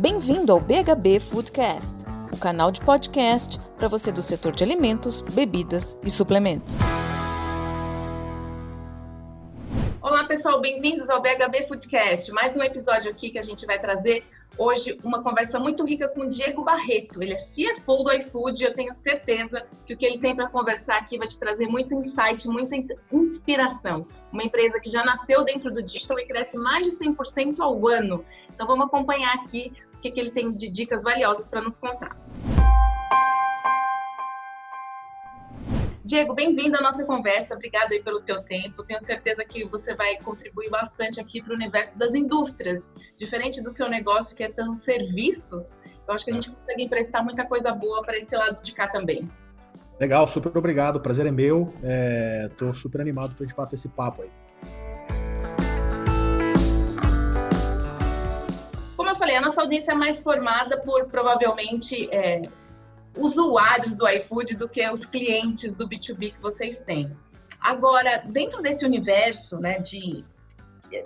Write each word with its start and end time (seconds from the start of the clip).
Bem-vindo 0.00 0.50
ao 0.50 0.58
BHB 0.58 1.20
Foodcast, 1.20 2.06
o 2.32 2.38
canal 2.38 2.70
de 2.70 2.80
podcast 2.80 3.58
para 3.76 3.86
você 3.86 4.10
do 4.10 4.22
setor 4.22 4.52
de 4.52 4.64
alimentos, 4.64 5.20
bebidas 5.20 5.94
e 6.02 6.10
suplementos. 6.10 6.78
Olá, 10.00 10.24
pessoal, 10.24 10.58
bem-vindos 10.58 11.10
ao 11.10 11.20
BHB 11.20 11.68
Foodcast. 11.68 12.32
Mais 12.32 12.56
um 12.56 12.62
episódio 12.62 13.10
aqui 13.10 13.28
que 13.28 13.38
a 13.38 13.42
gente 13.42 13.66
vai 13.66 13.78
trazer 13.78 14.24
hoje 14.56 14.98
uma 15.04 15.22
conversa 15.22 15.58
muito 15.58 15.84
rica 15.84 16.08
com 16.08 16.22
o 16.22 16.30
Diego 16.30 16.64
Barreto. 16.64 17.22
Ele 17.22 17.34
é 17.34 17.44
CFO 17.48 18.02
do 18.02 18.10
iFood 18.10 18.58
e 18.58 18.66
eu 18.66 18.74
tenho 18.74 18.94
certeza 19.02 19.66
que 19.84 19.92
o 19.92 19.98
que 19.98 20.06
ele 20.06 20.18
tem 20.18 20.34
para 20.34 20.48
conversar 20.48 20.96
aqui 20.96 21.18
vai 21.18 21.28
te 21.28 21.38
trazer 21.38 21.66
muito 21.66 21.92
insight, 21.92 22.48
muita 22.48 22.74
inspiração. 23.12 24.06
Uma 24.32 24.44
empresa 24.44 24.80
que 24.80 24.88
já 24.88 25.04
nasceu 25.04 25.44
dentro 25.44 25.70
do 25.70 25.82
digital 25.82 26.18
e 26.18 26.26
cresce 26.26 26.56
mais 26.56 26.86
de 26.86 26.96
100% 26.96 27.60
ao 27.60 27.86
ano. 27.86 28.24
Então 28.48 28.66
vamos 28.66 28.86
acompanhar 28.86 29.34
aqui 29.34 29.72
o 30.00 30.02
que, 30.02 30.10
que 30.10 30.18
ele 30.18 30.30
tem 30.30 30.50
de 30.50 30.70
dicas 30.70 31.02
valiosas 31.02 31.46
para 31.46 31.60
nos 31.60 31.76
contar. 31.76 32.16
Diego, 36.02 36.34
bem-vindo 36.34 36.74
à 36.78 36.80
nossa 36.80 37.04
conversa. 37.04 37.54
Obrigada 37.54 37.92
aí 37.92 38.02
pelo 38.02 38.22
teu 38.22 38.42
tempo. 38.42 38.82
Tenho 38.82 39.04
certeza 39.04 39.44
que 39.44 39.62
você 39.66 39.94
vai 39.94 40.16
contribuir 40.16 40.70
bastante 40.70 41.20
aqui 41.20 41.42
para 41.42 41.52
o 41.52 41.54
universo 41.54 41.96
das 41.98 42.14
indústrias. 42.14 42.90
Diferente 43.18 43.62
do 43.62 43.72
o 43.78 43.88
negócio 43.88 44.34
que 44.34 44.42
é 44.42 44.50
tão 44.50 44.74
serviço, 44.76 45.66
eu 46.08 46.14
acho 46.14 46.24
que 46.24 46.30
a 46.30 46.34
gente 46.34 46.50
consegue 46.50 46.82
emprestar 46.82 47.22
muita 47.22 47.44
coisa 47.44 47.70
boa 47.72 48.02
para 48.02 48.16
esse 48.16 48.34
lado 48.34 48.62
de 48.62 48.72
cá 48.72 48.88
também. 48.88 49.30
Legal, 50.00 50.26
super 50.26 50.56
obrigado. 50.56 50.96
O 50.96 51.00
prazer 51.00 51.26
é 51.26 51.30
meu. 51.30 51.74
Estou 52.50 52.70
é, 52.70 52.74
super 52.74 53.02
animado 53.02 53.34
para 53.34 53.44
a 53.44 53.46
gente 53.46 53.56
bater 53.56 53.74
esse 53.74 53.88
papo 53.90 54.22
aí. 54.22 54.30
Falei, 59.20 59.36
a 59.36 59.40
nossa 59.42 59.60
audiência 59.60 59.92
é 59.92 59.94
mais 59.94 60.22
formada 60.22 60.80
por 60.80 61.06
provavelmente 61.08 62.08
é, 62.10 62.42
usuários 63.14 63.96
do 63.96 64.08
iFood 64.08 64.56
do 64.56 64.66
que 64.66 64.88
os 64.88 65.04
clientes 65.06 65.74
do 65.76 65.86
B2B 65.86 66.32
que 66.32 66.40
vocês 66.40 66.80
têm. 66.80 67.14
Agora, 67.60 68.24
dentro 68.26 68.62
desse 68.62 68.84
universo 68.84 69.58
né, 69.58 69.78
de, 69.80 70.24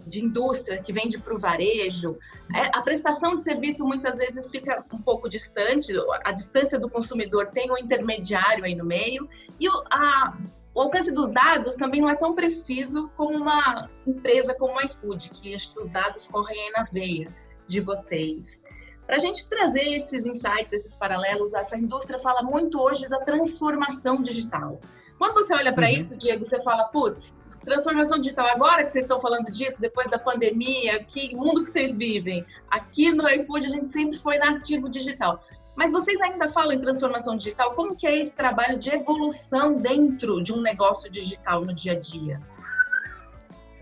de 0.06 0.24
indústria 0.24 0.80
que 0.80 0.92
vende 0.92 1.18
para 1.18 1.34
o 1.34 1.40
varejo, 1.40 2.16
é, 2.54 2.70
a 2.78 2.82
prestação 2.82 3.38
de 3.38 3.42
serviço 3.42 3.84
muitas 3.84 4.16
vezes 4.16 4.48
fica 4.48 4.84
um 4.92 5.02
pouco 5.02 5.28
distante, 5.28 5.92
a 6.24 6.30
distância 6.30 6.78
do 6.78 6.88
consumidor 6.88 7.48
tem 7.48 7.68
um 7.68 7.76
intermediário 7.76 8.64
aí 8.64 8.76
no 8.76 8.84
meio, 8.84 9.28
e 9.58 9.66
a, 9.90 10.38
o 10.72 10.82
alcance 10.82 11.10
dos 11.10 11.32
dados 11.32 11.74
também 11.74 12.00
não 12.00 12.08
é 12.08 12.14
tão 12.14 12.32
preciso 12.32 13.10
como 13.16 13.36
uma 13.36 13.90
empresa 14.06 14.54
como 14.54 14.76
o 14.76 14.80
iFood, 14.82 15.30
que 15.30 15.58
que 15.58 15.80
os 15.80 15.90
dados 15.90 16.24
correm 16.28 16.60
aí 16.60 16.70
na 16.70 16.84
veia 16.84 17.43
de 17.68 17.80
vocês. 17.80 18.46
Para 19.06 19.16
a 19.16 19.18
gente 19.18 19.46
trazer 19.48 19.98
esses 19.98 20.24
insights, 20.24 20.72
esses 20.72 20.96
paralelos, 20.96 21.52
essa 21.52 21.76
indústria 21.76 22.18
fala 22.20 22.42
muito 22.42 22.80
hoje 22.80 23.06
da 23.08 23.20
transformação 23.20 24.22
digital. 24.22 24.80
Quando 25.18 25.34
você 25.34 25.54
olha 25.54 25.72
para 25.72 25.86
uhum. 25.86 25.92
isso, 25.92 26.16
Diego, 26.16 26.48
você 26.48 26.60
fala, 26.62 26.84
putz, 26.84 27.22
transformação 27.64 28.18
digital, 28.18 28.46
agora 28.48 28.84
que 28.84 28.92
vocês 28.92 29.04
estão 29.04 29.20
falando 29.20 29.46
disso, 29.52 29.80
depois 29.80 30.10
da 30.10 30.18
pandemia, 30.18 31.02
que 31.04 31.34
mundo 31.34 31.64
que 31.64 31.72
vocês 31.72 31.96
vivem? 31.96 32.44
Aqui 32.70 33.12
no 33.12 33.28
iFood 33.28 33.66
a 33.66 33.70
gente 33.70 33.92
sempre 33.92 34.18
foi 34.20 34.38
nativo 34.38 34.88
digital. 34.88 35.42
Mas 35.76 35.92
vocês 35.92 36.20
ainda 36.20 36.50
falam 36.52 36.72
em 36.72 36.80
transformação 36.80 37.36
digital? 37.36 37.74
Como 37.74 37.96
que 37.96 38.06
é 38.06 38.22
esse 38.22 38.30
trabalho 38.32 38.78
de 38.78 38.90
evolução 38.90 39.80
dentro 39.80 40.42
de 40.42 40.52
um 40.52 40.60
negócio 40.60 41.10
digital 41.10 41.62
no 41.62 41.74
dia 41.74 41.92
a 41.92 42.00
dia? 42.00 42.40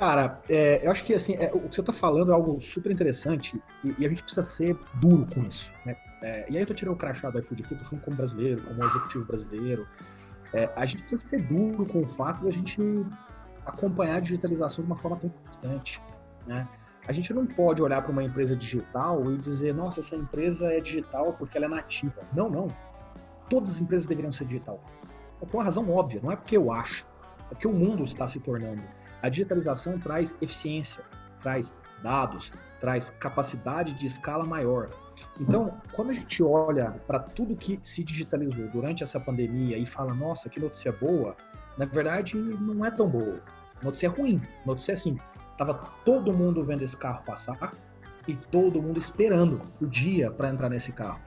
Cara, 0.03 0.42
é, 0.48 0.84
eu 0.84 0.91
acho 0.91 1.05
que 1.05 1.14
assim, 1.14 1.36
é, 1.36 1.48
o 1.55 1.61
que 1.61 1.77
você 1.77 1.81
está 1.81 1.92
falando 1.92 2.33
é 2.33 2.34
algo 2.34 2.61
super 2.61 2.91
interessante 2.91 3.62
e, 3.84 3.95
e, 3.97 4.05
a 4.05 4.09
gente 4.09 4.20
precisa 4.20 4.42
ser 4.42 4.77
duro 4.94 5.25
com 5.33 5.44
isso. 5.44 5.72
Né? 5.86 5.94
É, 6.25 6.50
e 6.50 6.56
aí 6.56 6.62
eu 6.64 6.67
tô 6.67 6.75
tirando 6.75 6.94
o 6.94 6.98
crachá 6.98 7.31
do 7.31 7.39
iFood 7.39 7.62
aqui, 7.62 7.77
tô 7.77 7.84
falando 7.84 8.05
como 8.05 8.17
brasileiro, 8.17 8.61
como 8.62 8.83
executivo 8.83 9.25
brasileiro. 9.27 9.86
É, 10.53 10.69
a 10.75 10.84
gente 10.87 11.04
precisa 11.04 11.25
ser 11.25 11.43
duro 11.43 11.87
com 11.87 12.00
o 12.00 12.06
fato 12.09 12.41
de 12.41 12.49
a 12.49 12.53
gente 12.53 12.81
acompanhar 13.65 14.16
a 14.16 14.19
digitalização 14.21 14.84
de 14.84 14.91
uma 14.91 14.99
forma 14.99 15.19
tão 15.19 15.31
constante. 15.31 16.03
Né? 16.49 16.66
A 17.06 17.12
gente 17.12 17.32
não 17.32 17.47
pode 17.47 17.81
olhar 17.81 18.03
para 18.03 18.10
uma 18.10 18.25
empresa 18.25 18.56
digital 18.56 19.32
e 19.32 19.38
dizer, 19.38 19.72
nossa, 19.72 20.00
essa 20.00 20.16
empresa 20.16 20.66
é 20.75 20.81
digital 20.81 21.32
porque 21.34 21.56
ela 21.56 21.66
é 21.66 21.69
nativa. 21.69 22.22
Não, 22.34 22.50
não. 22.50 22.66
Todas 23.49 23.71
as 23.71 23.81
empresas 23.81 24.09
deveriam 24.09 24.32
ser 24.32 24.47
digital. 24.47 24.82
É 25.41 25.47
por 25.47 25.59
uma 25.59 25.62
razão 25.65 25.88
óbvia, 25.88 26.21
não 26.21 26.32
é 26.32 26.34
porque 26.34 26.56
eu 26.56 26.72
acho, 26.72 27.06
é 27.53 27.55
porque 27.55 27.69
o 27.69 27.72
mundo 27.72 28.03
está 28.03 28.26
se 28.26 28.41
tornando. 28.41 28.82
A 29.22 29.28
digitalização 29.28 29.99
traz 29.99 30.37
eficiência, 30.41 31.03
traz 31.41 31.72
dados, 32.03 32.53
traz 32.81 33.10
capacidade 33.10 33.94
de 33.94 34.06
escala 34.06 34.44
maior. 34.44 34.91
Então, 35.41 35.81
quando 35.93 36.10
a 36.10 36.15
gente 36.15 36.43
olha 36.43 36.91
para 37.06 37.21
tudo 37.21 37.56
que 37.56 37.78
se 37.82 38.03
digitalizou 38.03 38.69
durante 38.69 39.05
essa 39.05 39.21
pandemia 39.21 39.78
e 39.78 39.87
fala, 39.87 40.12
nossa, 40.12 40.49
que 40.49 40.59
notícia 40.59 40.91
boa, 40.91 41.37
na 41.78 41.84
verdade 41.84 42.37
não 42.37 42.84
é 42.84 42.91
tão 42.91 43.09
boa. 43.09 43.41
Notícia 43.82 44.11
ruim. 44.11 44.43
Notícia 44.66 44.94
assim, 44.94 45.19
tava 45.56 45.75
todo 46.05 46.32
mundo 46.32 46.65
vendo 46.65 46.82
esse 46.82 46.97
carro 46.97 47.22
passar 47.25 47.72
e 48.27 48.34
todo 48.34 48.82
mundo 48.82 48.99
esperando 48.99 49.61
o 49.81 49.87
dia 49.87 50.31
para 50.31 50.49
entrar 50.49 50.69
nesse 50.69 50.93
carro. 50.93 51.21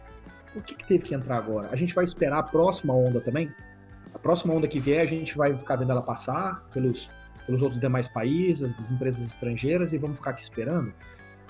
O 0.55 0.61
que, 0.61 0.75
que 0.75 0.85
teve 0.85 1.03
que 1.03 1.15
entrar 1.15 1.37
agora? 1.37 1.69
A 1.71 1.75
gente 1.75 1.93
vai 1.93 2.05
esperar 2.05 2.39
a 2.39 2.43
próxima 2.43 2.93
onda 2.93 3.19
também? 3.19 3.49
A 4.13 4.19
próxima 4.19 4.53
onda 4.53 4.67
que 4.67 4.79
vier, 4.79 5.01
a 5.01 5.05
gente 5.05 5.37
vai 5.37 5.57
ficar 5.57 5.75
vendo 5.75 5.91
ela 5.91 6.01
passar 6.01 6.63
pelos 6.71 7.09
pelos 7.45 7.61
outros 7.61 7.79
demais 7.79 8.07
países, 8.07 8.77
das 8.77 8.91
empresas 8.91 9.23
estrangeiras 9.23 9.93
e 9.93 9.97
vamos 9.97 10.17
ficar 10.17 10.31
aqui 10.31 10.43
esperando? 10.43 10.93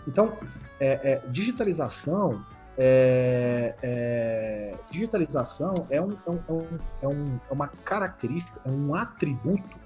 Então, 0.07 0.37
é, 0.79 1.11
é, 1.11 1.21
digitalização, 1.29 2.45
é, 2.77 3.75
é 3.81 4.75
digitalização 4.91 5.73
é, 5.89 6.01
um, 6.01 6.11
é, 6.11 6.29
um, 6.29 6.63
é, 7.01 7.07
um, 7.07 7.39
é 7.49 7.53
uma 7.53 7.67
característica, 7.67 8.59
é 8.65 8.69
um 8.69 8.93
atributo 8.93 9.77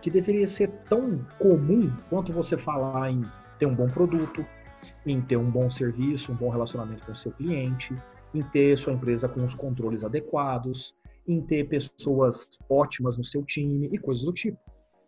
que 0.00 0.10
deveria 0.10 0.46
ser 0.46 0.68
tão 0.88 1.24
comum 1.38 1.90
quanto 2.10 2.32
você 2.32 2.58
falar 2.58 3.10
em 3.10 3.24
ter 3.58 3.66
um 3.66 3.74
bom 3.74 3.88
produto, 3.88 4.44
em 5.06 5.20
ter 5.20 5.36
um 5.36 5.50
bom 5.50 5.70
serviço, 5.70 6.32
um 6.32 6.34
bom 6.34 6.50
relacionamento 6.50 7.06
com 7.06 7.12
o 7.12 7.16
seu 7.16 7.32
cliente, 7.32 7.96
em 8.34 8.42
ter 8.42 8.76
sua 8.76 8.92
empresa 8.92 9.28
com 9.28 9.42
os 9.44 9.54
controles 9.54 10.04
adequados, 10.04 10.94
em 11.26 11.40
ter 11.40 11.64
pessoas 11.64 12.58
ótimas 12.68 13.16
no 13.16 13.24
seu 13.24 13.42
time 13.44 13.88
e 13.92 13.98
coisas 13.98 14.24
do 14.24 14.32
tipo. 14.32 14.58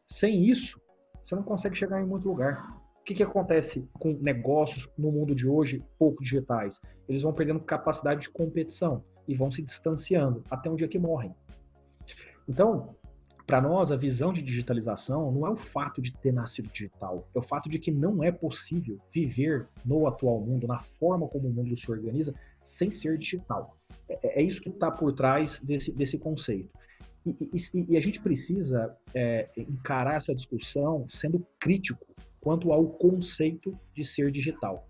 Sem 0.07 0.45
isso, 0.45 0.81
você 1.25 1.35
não 1.35 1.43
consegue 1.43 1.77
chegar 1.77 2.01
em 2.01 2.07
muito 2.07 2.29
lugar. 2.29 2.81
O 3.01 3.05
que, 3.05 3.15
que 3.15 3.23
acontece 3.23 3.89
com 3.95 4.13
negócios 4.15 4.89
no 4.97 5.11
mundo 5.11 5.35
de 5.35 5.49
hoje 5.49 5.85
pouco 5.99 6.23
digitais? 6.23 6.81
Eles 7.09 7.23
vão 7.23 7.33
perdendo 7.33 7.61
capacidade 7.61 8.23
de 8.23 8.31
competição 8.31 9.05
e 9.27 9.35
vão 9.35 9.51
se 9.51 9.63
distanciando 9.63 10.43
até 10.51 10.71
um 10.71 10.77
dia 10.77 10.89
que 10.89 10.99
morrem. 10.99 11.35
Então, 12.49 12.97
para 13.47 13.61
nós, 13.61 13.93
a 13.93 13.97
visão 13.97 14.33
de 14.33 14.43
digitalização 14.43 15.31
não 15.31 15.47
é 15.47 15.51
o 15.51 15.57
fato 15.57 16.03
de 16.03 16.13
ter 16.13 16.33
nascido 16.33 16.69
digital, 16.69 17.29
é 17.35 17.39
o 17.39 17.43
fato 17.43 17.69
de 17.69 17.79
que 17.79 17.93
não 17.93 18.23
é 18.23 18.33
possível 18.33 18.99
viver 19.13 19.69
no 19.85 20.07
atual 20.07 20.41
mundo, 20.41 20.67
na 20.67 20.81
forma 20.81 21.29
como 21.29 21.49
o 21.49 21.53
mundo 21.53 21.77
se 21.77 21.91
organiza, 21.91 22.35
sem 22.65 22.91
ser 22.91 23.19
digital. 23.19 23.77
É, 24.09 24.41
é 24.41 24.43
isso 24.43 24.61
que 24.61 24.69
está 24.69 24.91
por 24.91 25.13
trás 25.13 25.61
desse, 25.61 25.93
desse 25.93 26.19
conceito. 26.19 26.71
E, 27.27 27.51
e, 27.53 27.87
e 27.89 27.97
a 27.97 28.01
gente 28.01 28.21
precisa 28.21 28.97
é, 29.13 29.49
encarar 29.57 30.15
essa 30.15 30.33
discussão 30.33 31.05
sendo 31.09 31.45
crítico 31.59 32.07
quanto 32.41 32.73
ao 32.73 32.87
conceito 32.87 33.77
de 33.93 34.05
ser 34.05 34.31
digital. 34.31 34.87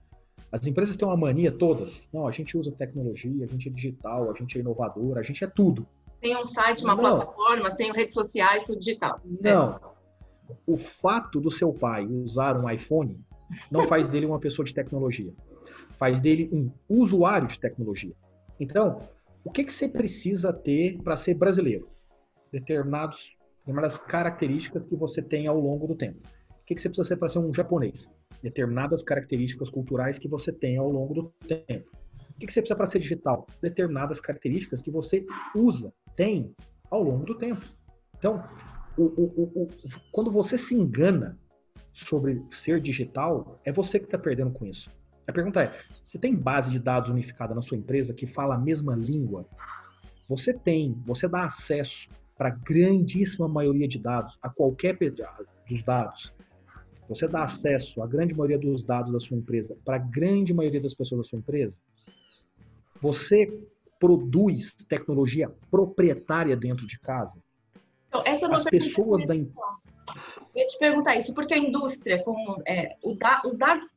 As 0.53 0.67
empresas 0.67 0.97
têm 0.97 1.09
uma 1.09 1.17
mania 1.17 1.51
todas. 1.51 2.07
Não, 2.13 2.29
a 2.29 2.31
gente 2.31 2.57
usa 2.57 2.71
tecnologia, 2.71 3.47
a 3.47 3.49
gente 3.49 3.71
é 3.71 3.73
digital, 3.73 4.31
a 4.31 4.35
gente 4.35 4.59
é 4.59 4.61
inovador, 4.61 5.17
a 5.17 5.23
gente 5.23 5.43
é 5.43 5.47
tudo. 5.47 5.87
Tem 6.21 6.37
um 6.37 6.45
site, 6.47 6.85
uma 6.85 6.95
não. 6.95 7.19
plataforma, 7.19 7.75
tem 7.75 7.93
redes 7.93 8.15
sociais, 8.15 8.65
tudo 8.67 8.79
digital. 8.79 9.19
Não. 9.41 9.81
O 10.67 10.77
fato 10.77 11.41
do 11.41 11.51
seu 11.51 11.73
pai 11.73 12.07
usar 12.07 12.63
um 12.63 12.71
iPhone 12.71 13.19
não 13.71 13.87
faz 13.89 14.09
dele 14.09 14.27
uma 14.27 14.39
pessoa 14.39 14.65
de 14.65 14.75
tecnologia. 14.75 15.33
Faz 15.93 16.21
dele 16.21 16.51
um 16.53 16.71
usuário 16.89 17.49
de 17.49 17.59
tecnologia. 17.59 18.15
Então, 18.61 19.01
o 19.43 19.51
que, 19.51 19.65
que 19.65 19.73
você 19.73 19.89
precisa 19.89 20.53
ter 20.53 20.99
para 21.03 21.17
ser 21.17 21.35
brasileiro? 21.35 21.89
Determinados, 22.53 23.37
determinadas 23.59 23.99
características 23.99 24.87
que 24.87 24.97
você 24.97 25.23
tem 25.23 25.47
ao 25.47 25.59
longo 25.59 25.87
do 25.87 25.95
tempo. 25.95 26.21
O 26.51 26.67
que, 26.67 26.75
que 26.75 26.83
você 26.83 26.89
precisa 26.89 27.09
ser 27.09 27.17
para 27.17 27.29
ser 27.29 27.39
um 27.39 27.53
japonês? 27.53 28.09
Determinadas 28.43 29.03
características 29.03 29.71
culturais 29.71 30.19
que 30.19 30.29
você 30.29 30.53
tem 30.53 30.77
ao 30.77 30.91
longo 30.91 31.15
do 31.15 31.33
tempo. 31.47 31.89
O 32.31 32.39
que, 32.39 32.47
que 32.47 32.53
você 32.53 32.61
precisa 32.61 32.77
para 32.77 32.87
ser 32.87 32.99
digital? 32.99 33.47
Determinadas 33.63 34.21
características 34.21 34.83
que 34.83 34.91
você 34.91 35.25
usa, 35.55 35.93
tem 36.17 36.55
ao 36.91 37.03
longo 37.03 37.25
do 37.25 37.37
tempo. 37.37 37.65
Então, 38.19 38.43
o, 38.97 39.05
o, 39.05 39.63
o, 39.63 39.69
quando 40.13 40.31
você 40.31 40.59
se 40.59 40.75
engana 40.75 41.39
sobre 41.93 42.43
ser 42.51 42.81
digital, 42.81 43.61
é 43.65 43.73
você 43.73 43.99
que 43.99 44.07
está 44.07 44.19
perdendo 44.19 44.51
com 44.51 44.67
isso. 44.67 44.91
A 45.27 45.33
pergunta 45.33 45.63
é: 45.63 45.81
você 46.07 46.19
tem 46.19 46.35
base 46.35 46.71
de 46.71 46.79
dados 46.79 47.11
unificada 47.11 47.55
na 47.55 47.63
sua 47.63 47.77
empresa 47.77 48.15
que 48.15 48.27
fala 48.27 48.55
a 48.55 48.59
mesma 48.59 48.95
língua? 48.95 49.47
Você 50.29 50.53
tem, 50.53 50.95
você 51.07 51.29
dá 51.29 51.45
acesso 51.45 52.09
para 52.37 52.49
a 52.49 52.53
grandíssima 52.53 53.49
maioria 53.49 53.89
de 53.89 53.99
dados, 53.99 54.37
a 54.43 54.49
qualquer 54.49 54.97
dos 55.69 55.83
dados, 55.83 56.35
Você 57.09 57.27
dá 57.29 57.45
acesso 57.45 58.03
à 58.03 58.07
grande 58.07 58.35
maioria 58.35 58.59
dos 58.59 58.83
dados 58.83 59.13
da 59.13 59.21
sua 59.21 59.37
empresa 59.37 59.77
para 59.85 59.97
a 59.97 59.99
grande 59.99 60.53
maioria 60.53 60.81
das 60.81 60.95
pessoas 60.95 61.21
da 61.21 61.25
sua 61.25 61.39
empresa? 61.39 61.79
Você 63.01 63.61
produz 63.99 64.75
tecnologia 64.89 65.51
proprietária 65.71 66.57
dentro 66.57 66.87
de 66.87 66.99
casa? 66.99 67.41
Então, 68.09 68.23
essa 68.27 68.47
é 68.47 68.55
As 68.55 68.65
pessoas 68.65 69.25
da 69.25 69.35
empresa. 69.35 69.61
Eu 70.55 70.63
ia 70.63 70.67
te 70.67 70.79
perguntar 70.79 71.17
isso, 71.17 71.35
porque 71.35 71.55
a 71.55 71.59
indústria, 71.59 72.23
como 72.23 72.63
é, 72.67 72.97
da, 73.19 73.43
os 73.45 73.57
dados 73.57 73.89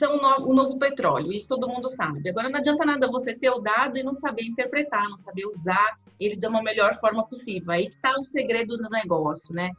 são 0.00 0.16
o, 0.16 0.22
no, 0.22 0.48
o 0.48 0.54
novo 0.54 0.78
petróleo, 0.78 1.30
isso 1.30 1.46
todo 1.46 1.68
mundo 1.68 1.90
sabe. 1.90 2.30
Agora 2.30 2.48
não 2.48 2.58
adianta 2.58 2.84
nada 2.86 3.06
você 3.06 3.34
ter 3.34 3.50
o 3.50 3.60
dado 3.60 3.98
e 3.98 4.02
não 4.02 4.14
saber 4.14 4.44
interpretar, 4.44 5.08
não 5.08 5.18
saber 5.18 5.44
usar 5.44 5.98
ele 6.18 6.36
da 6.36 6.48
uma 6.48 6.62
melhor 6.62 6.98
forma 6.98 7.26
possível. 7.26 7.70
Aí 7.70 7.86
está 7.86 8.18
o 8.18 8.24
segredo 8.24 8.78
do 8.78 8.88
negócio, 8.88 9.54
né? 9.54 9.70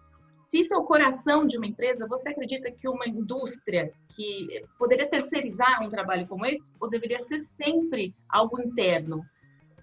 Se 0.51 0.59
isso 0.59 0.73
é 0.73 0.77
o 0.77 0.83
coração 0.83 1.47
de 1.47 1.57
uma 1.57 1.65
empresa, 1.65 2.07
você 2.07 2.29
acredita 2.29 2.69
que 2.69 2.87
uma 2.87 3.07
indústria 3.07 3.91
que 4.09 4.63
poderia 4.77 5.09
terceirizar 5.09 5.83
um 5.83 5.89
trabalho 5.89 6.27
como 6.27 6.45
esse, 6.45 6.71
ou 6.79 6.89
deveria 6.89 7.25
ser 7.25 7.41
sempre 7.55 8.13
algo 8.29 8.61
interno? 8.61 9.23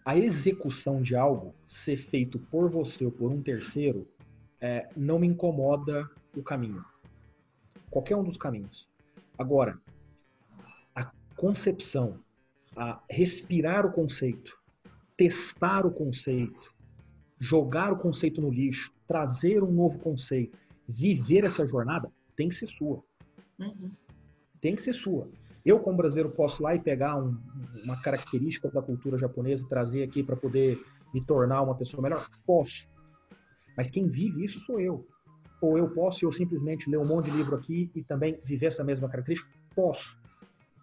A 0.05 0.17
execução 0.17 1.02
de 1.02 1.17
algo 1.17 1.55
ser 1.67 1.96
feito 1.96 2.38
por 2.38 2.69
você 2.69 3.05
ou 3.05 3.11
por 3.11 3.32
um 3.32 3.43
terceiro 3.43 4.06
é, 4.61 4.88
não 4.96 5.19
me 5.19 5.26
incomoda 5.26 6.08
o 6.37 6.43
caminho. 6.43 6.85
Qualquer 7.90 8.17
um 8.17 8.23
dos 8.23 8.37
caminhos. 8.37 8.87
Agora, 9.38 9.79
concepção, 11.38 12.19
a 12.76 13.00
respirar 13.08 13.87
o 13.87 13.93
conceito, 13.93 14.52
testar 15.17 15.87
o 15.87 15.90
conceito, 15.90 16.75
jogar 17.38 17.93
o 17.93 17.96
conceito 17.96 18.40
no 18.40 18.50
lixo, 18.50 18.93
trazer 19.06 19.62
um 19.62 19.70
novo 19.70 19.99
conceito, 20.00 20.58
viver 20.87 21.44
essa 21.44 21.67
jornada, 21.67 22.11
tem 22.37 22.49
que 22.49 22.56
ser 22.56 22.67
sua. 22.67 23.02
Uhum. 23.58 23.93
Tem 24.61 24.75
que 24.75 24.82
ser 24.82 24.93
sua. 24.93 25.29
Eu, 25.64 25.79
como 25.79 25.96
brasileiro, 25.96 26.31
posso 26.31 26.62
lá 26.62 26.75
e 26.75 26.81
pegar 26.81 27.17
um, 27.17 27.37
uma 27.85 28.00
característica 28.00 28.69
da 28.69 28.82
cultura 28.82 29.17
japonesa 29.17 29.64
e 29.64 29.69
trazer 29.69 30.02
aqui 30.02 30.23
para 30.23 30.37
poder 30.37 30.81
me 31.14 31.25
tornar 31.25 31.62
uma 31.62 31.75
pessoa 31.76 32.02
melhor? 32.02 32.26
Posso. 32.44 32.88
Mas 33.76 33.90
quem 33.90 34.08
vive 34.08 34.44
isso 34.44 34.58
sou 34.58 34.81
eu. 34.81 35.06
Ou 35.61 35.79
eu 35.79 35.88
posso 35.90 36.25
eu 36.25 36.32
simplesmente 36.32 36.90
ler 36.90 36.99
um 36.99 37.06
monte 37.06 37.31
de 37.31 37.37
livro 37.37 37.56
aqui 37.56 37.90
e 37.94 38.02
também 38.02 38.40
viver 38.44 38.67
essa 38.67 38.82
mesma 38.82 39.08
característica? 39.08 39.50
Posso. 39.75 40.19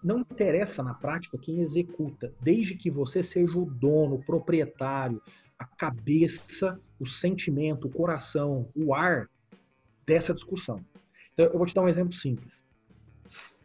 Não 0.06 0.20
interessa 0.20 0.84
na 0.84 0.94
prática 0.94 1.36
quem 1.36 1.62
executa, 1.62 2.32
desde 2.40 2.76
que 2.76 2.92
você 2.92 3.24
seja 3.24 3.58
o 3.58 3.66
dono, 3.66 4.18
o 4.18 4.24
proprietário, 4.24 5.20
a 5.58 5.66
cabeça, 5.66 6.80
o 7.00 7.08
sentimento, 7.08 7.88
o 7.88 7.90
coração, 7.90 8.68
o 8.76 8.94
ar 8.94 9.28
dessa 10.06 10.32
discussão. 10.32 10.80
Então, 11.34 11.48
eu 11.48 11.58
vou 11.58 11.66
te 11.66 11.74
dar 11.74 11.82
um 11.82 11.90
exemplo 11.90 12.14
simples. 12.14 12.64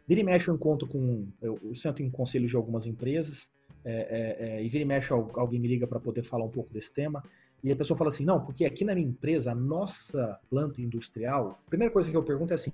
Vira 0.07 0.21
e 0.21 0.23
mexe 0.23 0.49
eu 0.49 0.55
encontro 0.55 0.87
com. 0.87 1.27
Eu, 1.39 1.59
eu 1.63 1.75
sento 1.75 2.01
em 2.01 2.09
conselhos 2.09 2.49
de 2.49 2.55
algumas 2.55 2.87
empresas, 2.87 3.47
é, 3.85 3.91
é, 3.93 4.45
é, 4.47 4.63
e 4.63 4.67
vira 4.67 4.81
e 4.81 4.87
mexe 4.87 5.13
alguém 5.13 5.59
me 5.59 5.67
liga 5.67 5.85
para 5.85 5.99
poder 5.99 6.23
falar 6.23 6.45
um 6.45 6.49
pouco 6.49 6.73
desse 6.73 6.91
tema. 6.91 7.23
E 7.63 7.71
a 7.71 7.75
pessoa 7.75 7.95
fala 7.95 8.07
assim: 8.07 8.25
não, 8.25 8.43
porque 8.43 8.65
aqui 8.65 8.83
na 8.83 8.95
minha 8.95 9.07
empresa, 9.07 9.51
a 9.51 9.55
nossa 9.55 10.39
planta 10.49 10.81
industrial. 10.81 11.61
A 11.67 11.69
primeira 11.69 11.93
coisa 11.93 12.09
que 12.09 12.17
eu 12.17 12.23
pergunto 12.23 12.51
é 12.51 12.55
assim: 12.55 12.73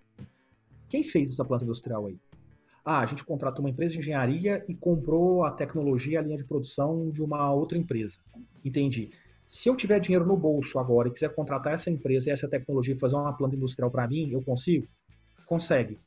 quem 0.87 1.03
fez 1.03 1.31
essa 1.31 1.43
planta 1.43 1.65
industrial 1.65 2.05
aí? 2.05 2.17
Ah, 2.89 2.99
a 2.99 3.05
gente 3.05 3.25
contratou 3.25 3.65
uma 3.65 3.69
empresa 3.69 3.95
de 3.95 3.99
engenharia 3.99 4.63
e 4.65 4.73
comprou 4.73 5.43
a 5.43 5.51
tecnologia, 5.51 6.19
a 6.19 6.21
linha 6.21 6.37
de 6.37 6.45
produção 6.45 7.09
de 7.09 7.21
uma 7.21 7.51
outra 7.51 7.77
empresa. 7.77 8.17
Entendi. 8.63 9.09
Se 9.45 9.67
eu 9.67 9.75
tiver 9.75 9.99
dinheiro 9.99 10.25
no 10.25 10.37
bolso 10.37 10.79
agora 10.79 11.09
e 11.09 11.11
quiser 11.11 11.35
contratar 11.35 11.73
essa 11.73 11.91
empresa 11.91 12.29
e 12.29 12.31
essa 12.31 12.47
tecnologia 12.47 12.93
e 12.93 12.97
fazer 12.97 13.17
uma 13.17 13.33
planta 13.33 13.57
industrial 13.57 13.91
para 13.91 14.07
mim, 14.07 14.31
eu 14.31 14.41
consigo? 14.41 14.87
Consegue. 15.45 15.99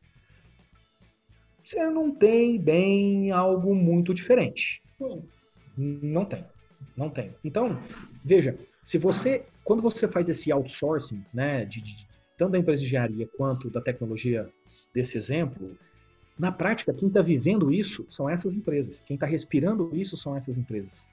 Você 1.62 1.84
não 1.90 2.14
tem 2.14 2.58
bem 2.58 3.30
algo 3.30 3.74
muito 3.74 4.14
diferente. 4.14 4.82
Não 5.76 6.24
tem. 6.24 6.46
Não 6.96 7.10
tem. 7.10 7.34
Então, 7.44 7.78
veja, 8.24 8.58
se 8.82 8.96
você, 8.96 9.44
quando 9.64 9.82
você 9.82 10.08
faz 10.08 10.30
esse 10.30 10.50
outsourcing, 10.50 11.22
né, 11.30 11.66
de, 11.66 11.82
de 11.82 12.08
tanto 12.38 12.52
da 12.52 12.58
empresa 12.58 12.80
de 12.80 12.86
engenharia 12.86 13.28
quanto 13.36 13.68
da 13.68 13.82
tecnologia 13.82 14.48
desse 14.94 15.18
exemplo, 15.18 15.76
na 16.40 16.50
prática, 16.50 16.94
quem 16.94 17.08
está 17.08 17.20
vivendo 17.20 17.70
isso 17.70 18.06
são 18.08 18.26
essas 18.26 18.54
empresas. 18.54 19.02
Quem 19.02 19.14
está 19.14 19.26
respirando 19.26 19.94
isso 19.94 20.16
são 20.16 20.34
essas 20.34 20.56
empresas. 20.56 21.06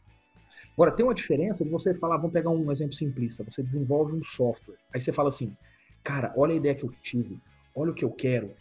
Agora, 0.74 0.90
tem 0.90 1.06
uma 1.06 1.14
diferença 1.14 1.66
de 1.66 1.70
você 1.70 1.94
falar, 1.94 2.16
vamos 2.16 2.32
pegar 2.32 2.50
um 2.50 2.72
exemplo 2.72 2.94
simplista, 2.94 3.44
você 3.44 3.62
desenvolve 3.62 4.16
um 4.16 4.24
software, 4.24 4.78
aí 4.94 5.02
você 5.02 5.12
fala 5.12 5.28
assim, 5.28 5.54
cara, 6.02 6.34
olha 6.38 6.54
a 6.54 6.56
ideia 6.56 6.76
que 6.76 6.86
eu 6.86 6.94
tive, 7.02 7.38
olha 7.76 7.92
o 7.92 7.94
que 7.94 8.06
eu 8.06 8.12
quero, 8.12 8.52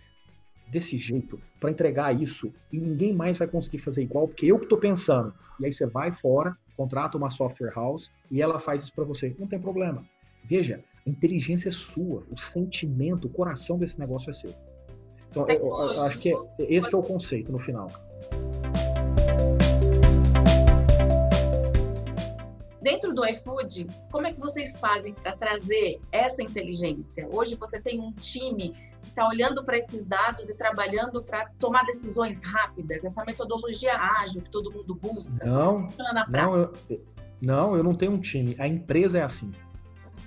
desse 0.67 0.99
jeito, 0.99 1.41
para 1.61 1.71
entregar 1.71 2.21
isso, 2.21 2.53
e 2.73 2.79
ninguém 2.79 3.15
mais 3.15 3.39
vai 3.39 3.47
conseguir 3.47 3.79
fazer 3.79 4.03
igual, 4.03 4.27
porque 4.27 4.47
eu 4.47 4.59
que 4.59 4.65
estou 4.65 4.79
pensando. 4.79 5.33
E 5.61 5.67
aí 5.67 5.71
você 5.71 5.87
vai 5.87 6.11
fora, 6.11 6.57
contrata 6.77 7.17
uma 7.17 7.31
software 7.31 7.73
house, 7.77 8.11
e 8.29 8.43
ela 8.43 8.59
faz 8.59 8.83
isso 8.83 8.93
para 8.93 9.05
você. 9.05 9.37
Não 9.39 9.47
tem 9.47 9.61
problema. 9.61 10.05
Veja, 10.43 10.83
a 11.07 11.09
inteligência 11.11 11.69
é 11.69 11.73
sua, 11.73 12.25
o 12.29 12.37
sentimento, 12.37 13.29
o 13.29 13.31
coração 13.31 13.79
desse 13.79 14.01
negócio 14.01 14.31
é 14.31 14.33
seu. 14.33 14.53
Então, 15.37 15.49
eu, 15.51 15.93
eu 15.93 16.03
acho 16.03 16.19
que 16.19 16.33
é, 16.33 16.37
esse 16.61 16.89
que 16.89 16.95
é 16.95 16.99
o 16.99 17.03
conceito 17.03 17.53
no 17.53 17.59
final. 17.59 17.91
Dentro 22.81 23.13
do 23.13 23.27
iFood, 23.27 23.89
como 24.11 24.27
é 24.27 24.33
que 24.33 24.41
vocês 24.41 24.79
fazem 24.79 25.13
para 25.13 25.37
trazer 25.37 26.01
essa 26.11 26.43
inteligência? 26.43 27.29
Hoje 27.31 27.55
você 27.57 27.81
tem 27.81 28.01
um 28.01 28.13
time 28.13 28.71
que 29.03 29.09
está 29.09 29.29
olhando 29.29 29.63
para 29.65 29.77
esses 29.77 30.07
dados 30.07 30.49
e 30.49 30.55
trabalhando 30.55 31.23
para 31.23 31.51
tomar 31.59 31.85
decisões 31.85 32.39
rápidas, 32.43 33.05
essa 33.05 33.25
metodologia 33.25 33.95
ágil 33.95 34.41
que 34.41 34.51
todo 34.51 34.73
mundo 34.73 34.95
busca. 34.95 35.33
Não, 35.45 35.89
não 36.29 36.57
eu, 36.57 36.73
não, 37.43 37.77
eu 37.77 37.83
não 37.83 37.95
tenho 37.95 38.13
um 38.13 38.21
time. 38.21 38.55
A 38.59 38.67
empresa 38.67 39.19
é 39.19 39.23
assim. 39.23 39.51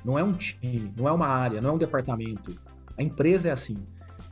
Não 0.03 0.19
é 0.19 0.23
um 0.23 0.33
time, 0.33 0.93
não 0.95 1.07
é 1.07 1.11
uma 1.11 1.27
área, 1.27 1.61
não 1.61 1.71
é 1.71 1.73
um 1.73 1.77
departamento. 1.77 2.59
A 2.97 3.01
empresa 3.01 3.49
é 3.49 3.51
assim. 3.51 3.77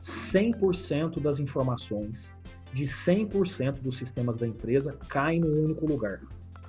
100% 0.00 1.20
das 1.20 1.40
informações 1.40 2.34
de 2.72 2.84
100% 2.84 3.80
dos 3.80 3.96
sistemas 3.96 4.36
da 4.36 4.46
empresa 4.46 4.96
caem 5.08 5.40
num 5.40 5.64
único 5.64 5.86
lugar, 5.86 6.20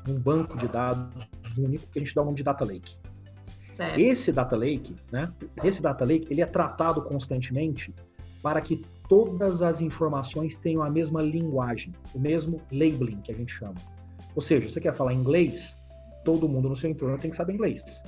num 0.07 0.17
banco 0.17 0.57
de 0.57 0.67
dados 0.67 1.27
único 1.57 1.87
que 1.87 1.99
a 1.99 2.01
gente 2.01 2.15
dá 2.15 2.21
o 2.21 2.25
nome 2.25 2.37
de 2.37 2.43
data 2.43 2.63
lake. 2.63 2.97
Certo. 3.75 3.99
Esse 3.99 4.31
data 4.31 4.55
lake, 4.55 4.95
né? 5.11 5.31
Esse 5.63 5.81
data 5.81 6.03
lake, 6.03 6.27
ele 6.29 6.41
é 6.41 6.45
tratado 6.45 7.01
constantemente 7.01 7.93
para 8.41 8.61
que 8.61 8.85
todas 9.07 9.61
as 9.61 9.81
informações 9.81 10.57
tenham 10.57 10.83
a 10.83 10.89
mesma 10.89 11.21
linguagem, 11.21 11.93
o 12.13 12.19
mesmo 12.19 12.61
labeling 12.71 13.21
que 13.21 13.31
a 13.31 13.35
gente 13.35 13.53
chama. 13.53 13.75
Ou 14.35 14.41
seja, 14.41 14.69
você 14.69 14.79
quer 14.79 14.93
falar 14.93 15.13
inglês, 15.13 15.77
todo 16.23 16.47
mundo 16.47 16.69
no 16.69 16.75
seu 16.75 16.89
entorno 16.89 17.17
tem 17.17 17.29
que 17.29 17.35
saber 17.35 17.53
inglês. 17.53 18.01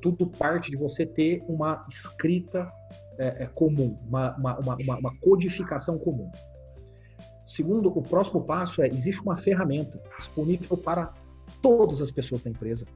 Tudo 0.00 0.26
parte 0.26 0.70
de 0.70 0.76
você 0.76 1.06
ter 1.06 1.42
uma 1.48 1.84
escrita 1.88 2.70
é, 3.18 3.44
é 3.44 3.46
comum, 3.46 3.98
uma, 4.06 4.36
uma, 4.36 4.58
uma, 4.58 4.98
uma 4.98 5.16
codificação 5.20 5.98
comum. 5.98 6.30
Segundo, 7.46 7.88
o 7.88 8.02
próximo 8.02 8.42
passo 8.42 8.82
é: 8.82 8.88
existe 8.88 9.20
uma 9.22 9.36
ferramenta 9.36 10.00
disponível 10.16 10.76
para 10.76 11.12
todas 11.60 12.00
as 12.00 12.10
pessoas 12.10 12.42
da 12.42 12.50
empresa, 12.50 12.86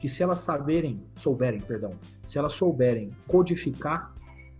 que 0.00 0.08
se 0.08 0.22
elas 0.22 0.40
saberem, 0.40 1.02
souberem, 1.16 1.60
perdão, 1.60 1.92
se 2.26 2.38
elas 2.38 2.54
souberem 2.54 3.10
codificar 3.26 4.14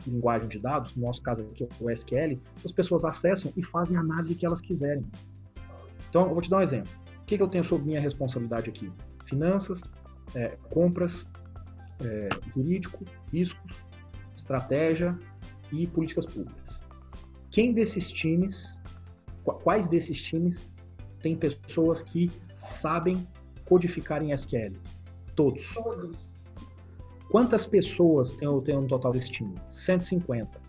linguagem 0.06 0.48
de 0.48 0.58
dados, 0.58 0.94
no 0.94 1.06
nosso 1.06 1.22
caso 1.22 1.42
aqui 1.42 1.68
o 1.80 1.90
SQL, 1.90 2.40
essas 2.56 2.72
pessoas 2.72 3.04
acessam 3.04 3.52
e 3.56 3.62
fazem 3.64 3.96
a 3.96 4.00
análise 4.00 4.34
que 4.34 4.46
elas 4.46 4.60
quiserem. 4.60 5.04
Então, 6.08 6.28
eu 6.28 6.32
vou 6.34 6.40
te 6.40 6.48
dar 6.48 6.58
um 6.58 6.62
exemplo. 6.62 6.92
O 7.20 7.24
que, 7.24 7.36
que 7.36 7.42
eu 7.42 7.48
tenho 7.48 7.64
sob 7.64 7.84
minha 7.84 8.00
responsabilidade 8.00 8.70
aqui? 8.70 8.90
Finanças, 9.24 9.82
é, 10.34 10.56
compras, 10.70 11.26
é, 12.04 12.28
jurídico, 12.54 13.04
riscos, 13.32 13.84
estratégia 14.38 15.18
e 15.72 15.86
políticas 15.86 16.26
públicas. 16.26 16.82
Quem 17.50 17.72
desses 17.72 18.10
times, 18.10 18.80
quais 19.62 19.88
desses 19.88 20.20
times 20.20 20.72
tem 21.20 21.36
pessoas 21.36 22.02
que 22.02 22.30
sabem 22.54 23.26
codificar 23.64 24.22
em 24.22 24.32
SQL? 24.32 24.76
Todos. 25.34 25.74
Todos. 25.74 26.16
Quantas 27.30 27.66
pessoas 27.66 28.36
eu 28.40 28.60
tenho 28.62 28.80
no 28.80 28.88
total 28.88 29.12
desse 29.12 29.30
time? 29.30 29.54
150. 29.70 30.60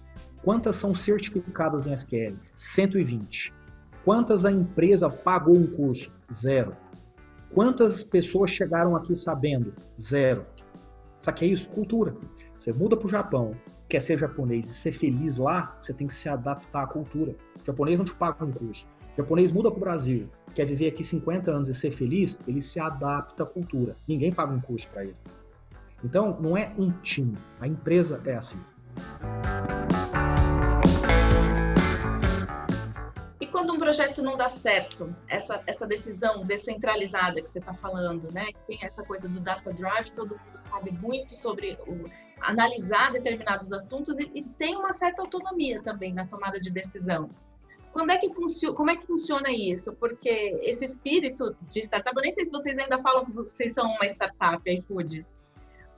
Quantas 0.43 0.75
são 0.75 0.93
certificadas 0.93 1.87
em 1.87 1.93
SQL? 1.93 2.37
120. 2.55 3.53
Quantas 4.03 4.45
a 4.45 4.51
empresa 4.51 5.09
pagou 5.09 5.55
um 5.55 5.67
curso? 5.67 6.11
Zero. 6.33 6.75
Quantas 7.53 8.03
pessoas 8.03 8.51
chegaram 8.51 8.95
aqui 8.95 9.15
sabendo? 9.15 9.73
Zero. 9.99 10.45
Sabe 11.19 11.39
que 11.39 11.45
é 11.45 11.47
isso? 11.49 11.69
Cultura. 11.69 12.15
Você 12.57 12.71
muda 12.71 12.95
para 12.95 13.05
o 13.05 13.09
Japão, 13.09 13.55
quer 13.87 14.01
ser 14.01 14.17
japonês 14.17 14.69
e 14.69 14.73
ser 14.73 14.93
feliz 14.93 15.37
lá, 15.37 15.75
você 15.79 15.93
tem 15.93 16.07
que 16.07 16.13
se 16.13 16.29
adaptar 16.29 16.83
à 16.83 16.87
cultura. 16.87 17.35
O 17.61 17.65
japonês 17.65 17.97
não 17.97 18.05
te 18.05 18.13
paga 18.13 18.45
um 18.45 18.51
curso. 18.51 18.87
O 19.13 19.17
japonês 19.17 19.51
muda 19.51 19.69
para 19.69 19.77
o 19.77 19.81
Brasil, 19.81 20.29
quer 20.55 20.65
viver 20.65 20.87
aqui 20.87 21.03
50 21.03 21.51
anos 21.51 21.69
e 21.69 21.73
ser 21.73 21.91
feliz, 21.91 22.39
ele 22.47 22.61
se 22.61 22.79
adapta 22.79 23.43
à 23.43 23.45
cultura. 23.45 23.95
Ninguém 24.07 24.31
paga 24.31 24.53
um 24.53 24.61
curso 24.61 24.87
para 24.89 25.03
ele. 25.03 25.15
Então, 26.03 26.39
não 26.39 26.55
é 26.55 26.71
um 26.77 26.91
time. 27.01 27.37
A 27.59 27.67
empresa 27.67 28.21
é 28.25 28.35
assim. 28.35 28.59
Projeto 33.89 34.21
não 34.21 34.37
dá 34.37 34.51
certo, 34.61 35.15
essa, 35.27 35.63
essa 35.65 35.87
decisão 35.87 36.45
descentralizada 36.45 37.41
que 37.41 37.51
você 37.51 37.57
está 37.57 37.73
falando, 37.73 38.31
né? 38.31 38.45
Tem 38.67 38.77
essa 38.83 39.01
coisa 39.01 39.27
do 39.27 39.39
data 39.39 39.73
drive, 39.73 40.11
todo 40.11 40.37
mundo 40.37 40.69
sabe 40.69 40.91
muito 40.91 41.33
sobre 41.37 41.75
o, 41.87 42.07
analisar 42.39 43.11
determinados 43.11 43.73
assuntos 43.73 44.15
e, 44.19 44.29
e 44.35 44.43
tem 44.43 44.75
uma 44.75 44.93
certa 44.93 45.23
autonomia 45.23 45.81
também 45.81 46.13
na 46.13 46.27
tomada 46.27 46.59
de 46.59 46.69
decisão. 46.69 47.31
Quando 47.91 48.11
é 48.11 48.19
que 48.19 48.31
funciona, 48.31 48.75
como 48.75 48.91
é 48.91 48.95
que 48.95 49.07
funciona 49.07 49.51
isso? 49.51 49.91
Porque 49.95 50.29
esse 50.61 50.85
espírito 50.85 51.57
de 51.71 51.81
startup, 51.85 52.15
eu 52.15 52.21
nem 52.21 52.33
sei 52.35 52.45
se 52.45 52.51
vocês 52.51 52.77
ainda 52.77 52.99
falam 52.99 53.25
que 53.25 53.31
vocês 53.31 53.73
são 53.73 53.85
uma 53.85 54.05
startup, 54.05 54.71
iFood. 54.71 55.25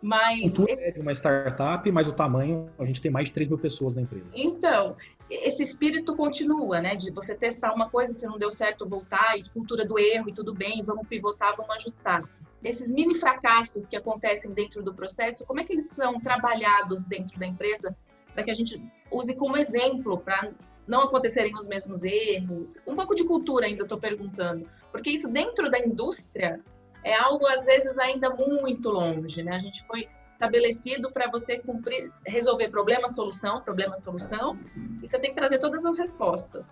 Mas. 0.01 0.51
O 0.58 0.65
é 0.67 0.93
uma 0.98 1.12
startup, 1.12 1.89
mas 1.91 2.08
o 2.08 2.13
tamanho, 2.13 2.70
a 2.79 2.86
gente 2.86 3.01
tem 3.01 3.12
mais 3.12 3.29
de 3.29 3.36
3 3.36 3.50
mil 3.50 3.60
pessoas 3.60 3.96
na 3.96 4.01
empresa. 4.01 4.25
Então, 4.34 4.96
esse 5.29 5.63
espírito 5.63 6.15
continua, 6.15 6.81
né? 6.81 6.96
De 6.96 7.12
você 7.12 7.36
testar 7.36 7.74
uma 7.74 7.89
coisa, 7.89 8.13
se 8.13 8.25
não 8.25 8.38
deu 8.38 8.51
certo, 8.51 8.88
voltar, 8.88 9.38
e 9.38 9.48
cultura 9.50 9.86
do 9.86 10.00
erro, 10.00 10.29
e 10.29 10.34
tudo 10.34 10.53
bem, 10.53 10.84
vamos 10.84 11.08
pivotar, 11.08 11.55
vamos 11.55 11.75
ajustar. 11.77 12.24
Esses 12.63 12.88
mini 12.88 13.15
fracassos 13.20 13.88
que 13.88 13.96
acontecem 13.96 14.51
dentro 14.51 14.84
do 14.84 14.93
processo, 14.93 15.46
como 15.46 15.60
é 15.60 15.63
que 15.63 15.74
eles 15.74 15.88
são 15.96 16.20
trabalhados 16.20 17.03
dentro 17.05 17.39
da 17.39 17.48
empresa 17.48 17.96
para 18.34 18.43
que 18.43 18.51
a 18.51 18.53
gente 18.53 18.81
use 19.12 19.34
como 19.36 19.58
exemplo 19.58 20.17
para 20.20 20.51
não 20.88 21.01
acontecerem 21.01 21.55
os 21.55 21.67
mesmos 21.67 22.03
erros? 22.03 22.77
Um 22.86 22.96
pouco 22.96 23.15
de 23.15 23.24
cultura 23.24 23.65
ainda 23.65 23.84
estou 23.84 24.00
perguntando, 24.00 24.67
porque 24.91 25.10
isso 25.10 25.27
dentro 25.27 25.72
da 25.72 25.79
indústria 25.79 26.60
é 27.03 27.15
algo 27.15 27.46
às 27.48 27.63
vezes 27.65 27.98
ainda 27.98 28.29
muito 28.29 28.89
longe, 28.89 29.43
né? 29.43 29.55
A 29.55 29.60
gente 29.60 29.86
foi 29.86 30.08
estabelecido 30.34 31.12
para 31.12 31.29
você 31.29 31.60
cumprir, 31.60 32.12
resolver 32.25 32.70
problema, 32.70 33.13
solução, 33.13 33.62
problema, 33.62 33.96
solução, 33.98 34.58
e 35.01 35.08
você 35.08 35.20
tem 35.20 35.34
que 35.34 35.39
trazer 35.39 35.60
todas 35.60 35.86
as 35.86 35.98
respostas. 35.98 36.65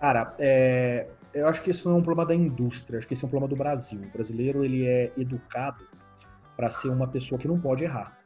Cara, 0.00 0.34
é, 0.40 1.08
eu 1.32 1.46
acho 1.46 1.62
que 1.62 1.70
isso 1.70 1.88
não 1.88 1.96
é 1.96 2.00
um 2.00 2.02
problema 2.02 2.26
da 2.26 2.34
indústria, 2.34 2.98
acho 2.98 3.06
que 3.06 3.14
esse 3.14 3.24
é 3.24 3.26
um 3.26 3.30
problema 3.30 3.48
do 3.48 3.56
Brasil. 3.56 4.00
O 4.00 4.10
brasileiro 4.10 4.64
ele 4.64 4.86
é 4.86 5.12
educado 5.16 5.86
para 6.56 6.68
ser 6.68 6.88
uma 6.88 7.06
pessoa 7.06 7.38
que 7.38 7.46
não 7.46 7.60
pode 7.60 7.84
errar. 7.84 8.18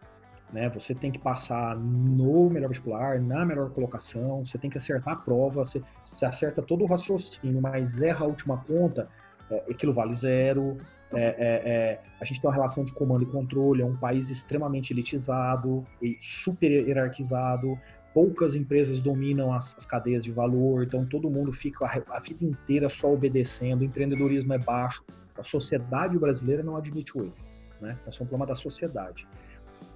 Né? 0.53 0.71
Você 0.71 0.95
tem 0.95 1.13
que 1.13 1.19
passar 1.19 1.77
no 1.77 2.49
melhor 2.49 2.69
vestibular, 2.69 3.21
na 3.21 3.45
melhor 3.45 3.71
colocação, 3.71 4.45
você 4.45 4.57
tem 4.57 4.71
que 4.71 4.79
acertar 4.79 5.15
a 5.15 5.17
prova, 5.17 5.65
você, 5.65 5.83
você 6.05 6.25
acerta 6.25 6.63
todo 6.63 6.85
o 6.85 6.87
raciocínio, 6.87 7.61
mas 7.61 8.01
erra 8.01 8.25
a 8.25 8.29
última 8.29 8.57
ponta, 8.59 9.09
é, 9.51 9.65
aquilo 9.71 9.93
vale 9.93 10.15
zero. 10.15 10.79
É, 11.13 11.21
é, 11.21 11.71
é, 11.71 12.01
a 12.21 12.25
gente 12.25 12.41
tem 12.41 12.49
uma 12.49 12.55
relação 12.55 12.85
de 12.85 12.93
comando 12.93 13.23
e 13.23 13.27
controle, 13.27 13.83
é 13.83 13.85
um 13.85 13.97
país 13.97 14.29
extremamente 14.29 14.93
elitizado 14.93 15.87
e 16.03 16.19
super 16.21 16.71
hierarquizado. 16.71 17.79
Poucas 18.13 18.55
empresas 18.55 18.99
dominam 19.01 19.53
as, 19.53 19.77
as 19.77 19.87
cadeias 19.87 20.25
de 20.25 20.33
valor, 20.33 20.85
então 20.85 21.05
todo 21.07 21.31
mundo 21.31 21.53
fica 21.53 21.85
a, 21.85 22.17
a, 22.17 22.21
vida 22.21 22.45
inteira 22.45 22.89
só 22.89 23.13
obedecendo. 23.13 23.83
O 23.83 23.85
empreendedorismo 23.85 24.53
é 24.55 24.59
baixo. 24.59 25.05
A 25.39 25.43
sociedade 25.43 26.19
brasileira 26.19 26.63
não 26.63 26.77
admite 26.77 27.17
o 27.17 27.25
erro. 27.25 27.35
Né? 27.81 27.97
Então, 28.01 28.11
isso 28.11 28.23
é 28.23 28.25
um 28.25 28.27
problema 28.27 28.47
da 28.47 28.55
sociedade. 28.55 29.27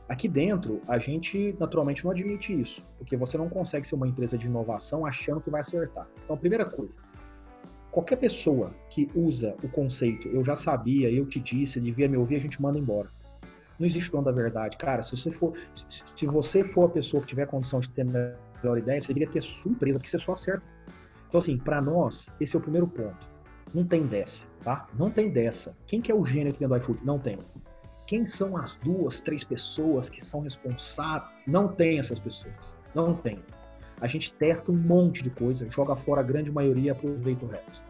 Aqui 0.09 0.29
dentro, 0.29 0.83
a 0.89 0.99
gente 0.99 1.57
naturalmente 1.59 2.05
não 2.05 2.11
admite 2.11 2.53
isso, 2.53 2.85
porque 2.99 3.17
você 3.17 3.39
não 3.39 3.49
consegue 3.49 3.87
ser 3.87 3.95
uma 3.95 4.09
empresa 4.09 4.37
de 4.37 4.47
inovação 4.47 5.07
achando 5.07 5.41
que 5.41 5.49
vai 5.49 5.61
acertar. 5.61 6.07
Então, 6.25 6.35
a 6.35 6.39
primeira 6.39 6.65
coisa, 6.65 6.99
Qualquer 7.91 8.17
pessoa 8.17 8.73
que 8.89 9.11
usa 9.15 9.57
o 9.65 9.69
conceito, 9.69 10.29
eu 10.29 10.45
já 10.45 10.55
sabia, 10.55 11.11
eu 11.11 11.27
te 11.27 11.41
disse, 11.41 11.81
devia 11.81 12.09
me 12.09 12.17
ouvir, 12.17 12.37
a 12.37 12.41
gente 12.41 12.61
manda 12.63 12.79
embora. 12.79 13.09
Não 13.79 13.87
existe 13.87 14.13
dono 14.13 14.25
da 14.25 14.33
verdade. 14.33 14.77
Cara, 14.77 15.03
se 15.03 15.17
você 15.17 15.31
for, 15.33 15.55
se 16.15 16.27
você 16.27 16.63
for 16.63 16.85
a 16.85 16.89
pessoa 16.89 17.21
que 17.23 17.29
tiver 17.29 17.47
condição 17.47 17.81
de 17.81 17.89
ter 17.91 18.03
a 18.03 18.05
melhor 18.05 18.79
ideia, 18.79 19.01
você 19.01 19.13
deveria 19.13 19.33
ter 19.33 19.43
surpresa, 19.43 19.99
porque 19.99 20.09
você 20.11 20.19
só 20.19 20.35
acerta. 20.35 20.63
Então, 21.29 21.39
assim, 21.39 21.57
para 21.57 21.81
nós, 21.81 22.29
esse 22.41 22.55
é 22.55 22.59
o 22.59 22.63
primeiro 22.63 22.87
ponto. 22.87 23.29
Não 23.73 23.85
tem 23.85 24.07
dessa, 24.07 24.45
tá? 24.63 24.87
Não 24.99 25.11
tem 25.11 25.31
dessa. 25.31 25.77
Quem 25.87 26.01
que 26.01 26.13
é 26.13 26.15
o 26.15 26.25
gênio 26.25 26.51
aqui 26.51 26.59
dentro 26.61 26.77
do 26.77 26.83
iFood? 26.83 27.01
Não 27.05 27.19
tem. 27.19 27.39
Quem 28.07 28.27
são 28.27 28.57
as 28.57 28.77
duas, 28.77 29.21
três 29.21 29.45
pessoas 29.45 30.11
que 30.11 30.23
são 30.25 30.41
responsáveis? 30.41 31.31
Não 31.47 31.69
tem 31.69 31.99
essas 31.99 32.19
pessoas. 32.19 32.55
Não 32.95 33.15
tem. 33.15 33.41
A 34.01 34.07
gente 34.07 34.33
testa 34.35 34.73
um 34.73 34.77
monte 34.77 35.23
de 35.23 35.31
coisa, 35.31 35.69
joga 35.71 35.95
fora 35.95 36.21
a 36.21 36.25
grande 36.25 36.51
maioria 36.51 36.93
aproveita 36.93 37.45
o 37.45 37.49
resto. 37.49 37.87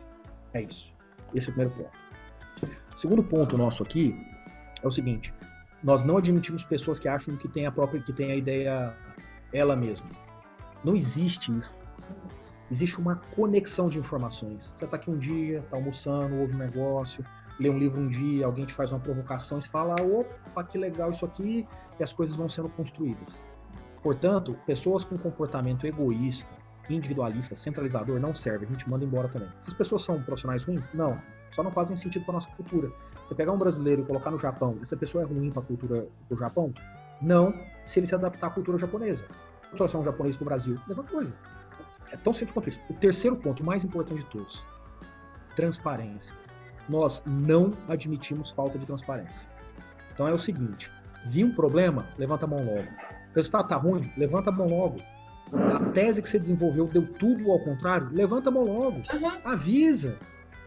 É 0.52 0.62
isso. 0.62 0.92
Esse 1.34 1.48
é 1.48 1.50
o 1.50 1.54
primeiro 1.54 1.76
ponto. 1.76 2.70
O 2.94 2.98
segundo 2.98 3.22
ponto 3.22 3.56
nosso 3.56 3.82
aqui 3.82 4.14
é 4.82 4.86
o 4.86 4.90
seguinte: 4.90 5.32
nós 5.82 6.02
não 6.02 6.16
admitimos 6.16 6.64
pessoas 6.64 6.98
que 6.98 7.08
acham 7.08 7.36
que 7.36 7.48
tem 7.48 7.66
a 7.66 7.72
própria, 7.72 8.02
que 8.02 8.12
tem 8.12 8.32
a 8.32 8.36
ideia 8.36 8.94
ela 9.52 9.76
mesma. 9.76 10.08
Não 10.84 10.94
existe 10.94 11.56
isso. 11.56 11.78
Existe 12.70 12.98
uma 12.98 13.16
conexão 13.34 13.88
de 13.88 13.98
informações. 13.98 14.72
Você 14.76 14.84
está 14.84 14.96
aqui 14.96 15.10
um 15.10 15.18
dia, 15.18 15.58
está 15.58 15.76
almoçando, 15.76 16.36
ouve 16.36 16.54
um 16.54 16.58
negócio, 16.58 17.24
lê 17.58 17.68
um 17.68 17.78
livro 17.78 18.00
um 18.00 18.08
dia, 18.08 18.46
alguém 18.46 18.64
te 18.64 18.72
faz 18.72 18.92
uma 18.92 19.00
provocação 19.00 19.58
e 19.58 19.62
você 19.62 19.68
fala, 19.68 19.94
opa, 20.00 20.64
que 20.64 20.78
legal 20.78 21.10
isso 21.10 21.24
aqui, 21.24 21.66
e 21.98 22.02
as 22.02 22.12
coisas 22.12 22.36
vão 22.36 22.48
sendo 22.48 22.68
construídas. 22.70 23.42
Portanto, 24.02 24.57
pessoas 24.66 25.04
com 25.04 25.19
comportamento 25.19 25.87
egoísta, 25.87 26.50
individualista, 26.88 27.54
centralizador, 27.57 28.19
não 28.19 28.35
serve. 28.35 28.66
A 28.66 28.69
gente 28.69 28.88
manda 28.88 29.04
embora 29.04 29.28
também. 29.28 29.49
Essas 29.59 29.75
pessoas 29.75 30.02
são 30.02 30.21
profissionais 30.23 30.64
ruins? 30.64 30.90
Não. 30.92 31.21
Só 31.50 31.62
não 31.62 31.71
fazem 31.71 31.97
sentido 31.97 32.25
para 32.25 32.35
nossa 32.35 32.49
cultura. 32.50 32.90
Você 33.25 33.35
pegar 33.35 33.52
um 33.52 33.59
brasileiro 33.59 34.02
e 34.02 34.04
colocar 34.04 34.30
no 34.30 34.38
Japão, 34.38 34.78
essa 34.80 34.97
pessoa 34.97 35.23
é 35.23 35.26
ruim 35.26 35.50
para 35.50 35.62
a 35.62 35.64
cultura 35.64 36.07
do 36.28 36.37
Japão? 36.37 36.73
Não, 37.21 37.54
se 37.85 38.00
ele 38.00 38.07
se 38.07 38.14
adaptar 38.14 38.49
à 38.49 38.50
cultura 38.50 38.78
japonesa. 38.78 39.26
Trouxer 39.76 40.00
um 40.00 40.04
japonês 40.04 40.37
para 40.37 40.42
o 40.42 40.47
Brasil, 40.47 40.80
mesma 40.88 41.04
coisa. 41.04 41.35
É 42.11 42.16
tão 42.16 42.33
simples 42.33 42.54
quanto 42.54 42.69
isso. 42.69 42.80
O 42.88 42.95
terceiro 42.95 43.37
ponto, 43.37 43.64
mais 43.64 43.85
importante 43.85 44.23
de 44.23 44.30
todos, 44.30 44.66
transparência. 45.54 46.35
Nós 46.88 47.23
não 47.25 47.73
admitimos 47.88 48.50
falta 48.50 48.78
de 48.78 48.87
transparência. 48.87 49.49
Então 50.12 50.26
é 50.26 50.33
o 50.33 50.38
seguinte: 50.38 50.90
vi 51.26 51.45
um 51.45 51.54
problema, 51.54 52.04
levanta 52.19 52.47
a 52.47 52.49
mão 52.49 52.64
logo. 52.64 52.88
O 53.32 53.37
resultado 53.37 53.68
tá 53.68 53.76
ruim? 53.76 54.12
Levanta 54.16 54.50
a 54.50 54.52
mão 54.52 54.68
logo. 54.68 54.99
A 55.52 55.90
tese 55.90 56.22
que 56.22 56.28
você 56.28 56.38
desenvolveu 56.38 56.87
deu 56.87 57.06
tudo 57.14 57.50
ao 57.50 57.58
contrário? 57.60 58.08
Levanta 58.12 58.50
a 58.50 58.52
mão 58.52 58.64
logo. 58.64 58.99
Uhum. 59.12 59.40
Avisa. 59.44 60.16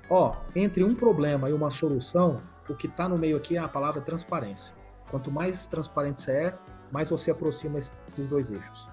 Ó, 0.09 0.35
entre 0.55 0.83
um 0.83 0.93
problema 0.93 1.49
e 1.49 1.53
uma 1.53 1.71
solução, 1.71 2.41
o 2.69 2.75
que 2.75 2.87
está 2.87 3.07
no 3.07 3.17
meio 3.17 3.37
aqui 3.37 3.57
é 3.57 3.59
a 3.59 3.67
palavra 3.67 4.01
transparência. 4.01 4.75
Quanto 5.09 5.31
mais 5.31 5.67
transparente 5.67 6.19
você 6.19 6.31
é, 6.31 6.53
mais 6.91 7.09
você 7.09 7.31
aproxima 7.31 7.79
esses 7.79 8.27
dois 8.27 8.51
eixos. 8.51 8.87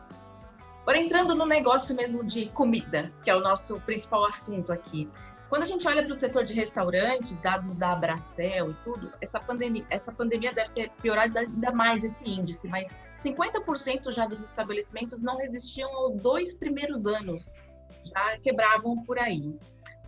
Agora 0.83 0.99
entrando 0.99 1.35
no 1.35 1.47
negócio 1.47 1.95
mesmo 1.95 2.25
de 2.25 2.47
comida, 2.51 3.13
que 3.23 3.31
é 3.31 3.37
o 3.37 3.41
nosso 3.41 3.79
principal 3.81 4.25
assunto 4.27 4.73
aqui. 4.73 5.07
Quando 5.49 5.63
a 5.65 5.67
gente 5.67 5.87
olha 5.87 6.03
para 6.03 6.13
o 6.13 6.19
setor 6.19 6.45
de 6.45 6.55
restaurantes, 6.55 7.37
dados 7.41 7.75
da 7.75 7.93
Abracel 7.93 8.71
e 8.71 8.75
tudo, 8.85 9.13
essa 9.21 9.41
pandemia, 9.41 9.85
essa 9.91 10.13
pandemia 10.13 10.53
deve 10.53 10.71
ter 10.71 10.91
piorado 11.03 11.39
ainda 11.39 11.73
mais 11.73 12.03
esse 12.03 12.25
índice, 12.25 12.67
mas 12.69 12.87
50% 13.25 14.13
já 14.13 14.27
dos 14.27 14.41
estabelecimentos 14.41 15.21
não 15.21 15.37
resistiam 15.37 15.91
aos 15.95 16.17
dois 16.17 16.55
primeiros 16.55 17.07
anos, 17.07 17.45
já 18.05 18.39
quebravam 18.39 19.05
por 19.05 19.19
aí. 19.19 19.55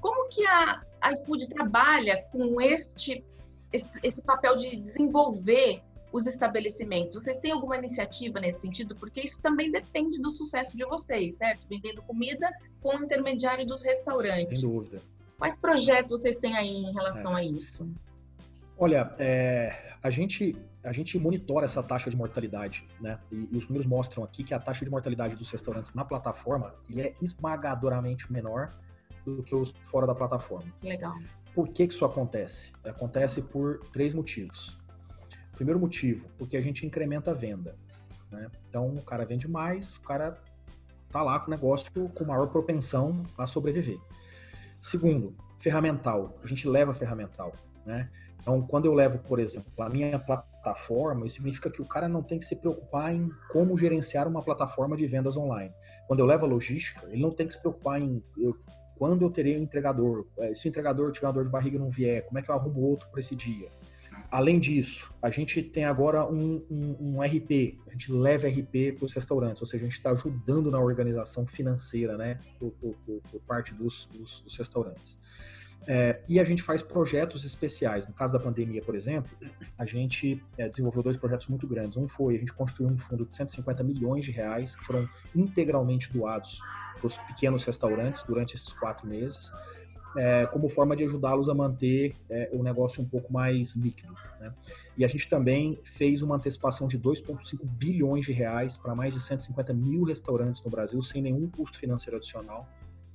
Como 0.00 0.28
que 0.28 0.44
a 0.46 0.82
iFood 1.12 1.48
trabalha 1.48 2.22
com 2.32 2.60
este 2.60 3.24
esse, 3.72 3.90
esse 4.02 4.20
papel 4.20 4.58
de 4.58 4.76
desenvolver 4.76 5.82
os 6.12 6.26
estabelecimentos? 6.26 7.14
Vocês 7.14 7.38
têm 7.40 7.52
alguma 7.52 7.76
iniciativa 7.76 8.38
nesse 8.38 8.60
sentido? 8.60 8.94
Porque 8.96 9.20
isso 9.20 9.40
também 9.40 9.70
depende 9.70 10.20
do 10.20 10.30
sucesso 10.32 10.76
de 10.76 10.84
vocês, 10.84 11.36
certo? 11.36 11.62
Vendendo 11.68 12.02
comida 12.02 12.50
com 12.80 12.96
o 12.96 13.04
intermediário 13.04 13.66
dos 13.66 13.82
restaurantes. 13.82 14.48
Sem 14.48 14.60
dúvida. 14.60 15.00
Quais 15.38 15.56
projetos 15.56 16.10
vocês 16.10 16.36
têm 16.38 16.56
aí 16.56 16.68
em 16.68 16.92
relação 16.92 17.36
é. 17.36 17.40
a 17.40 17.44
isso? 17.44 17.88
Olha, 18.78 19.14
é, 19.18 19.94
a, 20.02 20.10
gente, 20.10 20.56
a 20.84 20.92
gente 20.92 21.18
monitora 21.18 21.64
essa 21.64 21.82
taxa 21.82 22.10
de 22.10 22.16
mortalidade, 22.16 22.86
né? 23.00 23.18
E, 23.30 23.48
e, 23.52 23.56
os 23.56 23.68
números 23.68 23.86
mostram 23.86 24.24
aqui 24.24 24.42
que 24.42 24.52
a 24.52 24.58
taxa 24.58 24.84
de 24.84 24.90
mortalidade 24.90 25.36
dos 25.36 25.50
restaurantes 25.50 25.94
na 25.94 26.04
plataforma 26.04 26.74
é 26.96 27.14
esmagadoramente 27.22 28.32
menor 28.32 28.70
do 29.24 29.42
que 29.42 29.54
os 29.54 29.72
fora 29.84 30.06
da 30.06 30.14
plataforma. 30.14 30.72
Legal. 30.82 31.16
Por 31.54 31.68
que, 31.68 31.86
que 31.86 31.94
isso 31.94 32.04
acontece? 32.04 32.72
Acontece 32.84 33.42
por 33.42 33.78
três 33.92 34.14
motivos. 34.14 34.78
Primeiro 35.52 35.78
motivo, 35.78 36.28
porque 36.38 36.56
a 36.56 36.60
gente 36.60 36.84
incrementa 36.84 37.30
a 37.30 37.34
venda. 37.34 37.76
Né? 38.30 38.50
Então, 38.68 38.88
o 38.88 39.02
cara 39.02 39.24
vende 39.24 39.46
mais, 39.46 39.96
o 39.96 40.02
cara 40.02 40.42
tá 41.10 41.22
lá 41.22 41.38
com 41.38 41.48
o 41.48 41.50
negócio 41.50 41.92
com 42.08 42.24
maior 42.24 42.46
propensão 42.48 43.22
a 43.36 43.46
sobreviver. 43.46 43.98
Segundo, 44.80 45.36
ferramental. 45.58 46.36
A 46.42 46.46
gente 46.46 46.66
leva 46.66 46.92
ferramental. 46.94 47.52
Né? 47.84 48.08
Então, 48.40 48.62
quando 48.62 48.86
eu 48.86 48.94
levo, 48.94 49.18
por 49.18 49.38
exemplo, 49.38 49.70
a 49.78 49.88
minha 49.88 50.18
plataforma, 50.18 51.26
isso 51.26 51.36
significa 51.36 51.70
que 51.70 51.80
o 51.80 51.84
cara 51.84 52.08
não 52.08 52.22
tem 52.22 52.38
que 52.38 52.44
se 52.44 52.56
preocupar 52.56 53.14
em 53.14 53.30
como 53.50 53.76
gerenciar 53.76 54.26
uma 54.26 54.42
plataforma 54.42 54.96
de 54.96 55.06
vendas 55.06 55.36
online. 55.36 55.72
Quando 56.06 56.20
eu 56.20 56.26
levo 56.26 56.46
a 56.46 56.48
logística, 56.48 57.06
ele 57.06 57.22
não 57.22 57.30
tem 57.30 57.46
que 57.46 57.54
se 57.54 57.60
preocupar 57.60 58.00
em 58.00 58.22
eu, 58.36 58.56
quando 58.96 59.22
eu 59.22 59.30
terei 59.30 59.58
um 59.58 59.62
entregador, 59.62 60.26
é, 60.38 60.54
se 60.54 60.66
o 60.66 60.68
entregador 60.68 61.10
tiver 61.10 61.26
uma 61.26 61.32
dor 61.32 61.44
de 61.44 61.50
barriga 61.50 61.76
e 61.76 61.78
não 61.78 61.90
vier, 61.90 62.24
como 62.26 62.38
é 62.38 62.42
que 62.42 62.50
eu 62.50 62.54
arrumo 62.54 62.80
outro 62.80 63.08
para 63.10 63.20
esse 63.20 63.34
dia? 63.34 63.68
além 64.32 64.58
disso, 64.58 65.12
a 65.20 65.28
gente 65.28 65.62
tem 65.62 65.84
agora 65.84 66.24
um, 66.26 66.64
um, 66.70 66.96
um 66.98 67.22
RP, 67.22 67.78
a 67.86 67.92
gente 67.92 68.10
leva 68.10 68.48
RP 68.48 68.96
para 68.96 69.04
os 69.04 69.12
restaurantes, 69.12 69.60
ou 69.60 69.68
seja, 69.68 69.84
a 69.84 69.86
gente 69.86 69.98
está 69.98 70.10
ajudando 70.10 70.70
na 70.70 70.80
organização 70.80 71.46
financeira, 71.46 72.16
né, 72.16 72.38
por, 72.58 72.72
por, 72.72 72.94
por 73.30 73.40
parte 73.42 73.74
dos, 73.74 74.06
dos, 74.06 74.40
dos 74.40 74.56
restaurantes. 74.56 75.18
É, 75.86 76.20
e 76.28 76.38
a 76.38 76.44
gente 76.44 76.62
faz 76.62 76.80
projetos 76.80 77.44
especiais. 77.44 78.06
No 78.06 78.12
caso 78.12 78.32
da 78.32 78.38
pandemia, 78.38 78.82
por 78.82 78.94
exemplo, 78.94 79.30
a 79.76 79.84
gente 79.84 80.42
é, 80.56 80.68
desenvolveu 80.68 81.02
dois 81.02 81.16
projetos 81.16 81.48
muito 81.48 81.66
grandes. 81.66 81.96
Um 81.96 82.06
foi 82.06 82.36
a 82.36 82.38
gente 82.38 82.52
construiu 82.52 82.90
um 82.90 82.98
fundo 82.98 83.26
de 83.26 83.34
150 83.34 83.82
milhões 83.82 84.24
de 84.24 84.30
reais 84.30 84.76
que 84.76 84.84
foram 84.84 85.08
integralmente 85.34 86.12
doados 86.12 86.60
para 86.98 87.06
os 87.06 87.16
pequenos 87.16 87.64
restaurantes 87.64 88.22
durante 88.22 88.54
esses 88.54 88.72
quatro 88.72 89.06
meses 89.06 89.52
é, 90.16 90.46
como 90.46 90.68
forma 90.68 90.94
de 90.94 91.04
ajudá-los 91.04 91.48
a 91.48 91.54
manter 91.54 92.14
é, 92.28 92.50
o 92.52 92.62
negócio 92.62 93.02
um 93.02 93.06
pouco 93.06 93.32
mais 93.32 93.74
líquido. 93.74 94.14
Né? 94.40 94.52
E 94.96 95.04
a 95.04 95.08
gente 95.08 95.28
também 95.28 95.78
fez 95.82 96.22
uma 96.22 96.36
antecipação 96.36 96.86
de 96.86 96.98
2,5 96.98 97.64
bilhões 97.64 98.26
de 98.26 98.32
reais 98.32 98.76
para 98.76 98.94
mais 98.94 99.14
de 99.14 99.20
150 99.20 99.72
mil 99.72 100.04
restaurantes 100.04 100.62
no 100.62 100.70
Brasil, 100.70 101.02
sem 101.02 101.22
nenhum 101.22 101.48
custo 101.48 101.78
financeiro 101.78 102.16
adicional, 102.16 102.68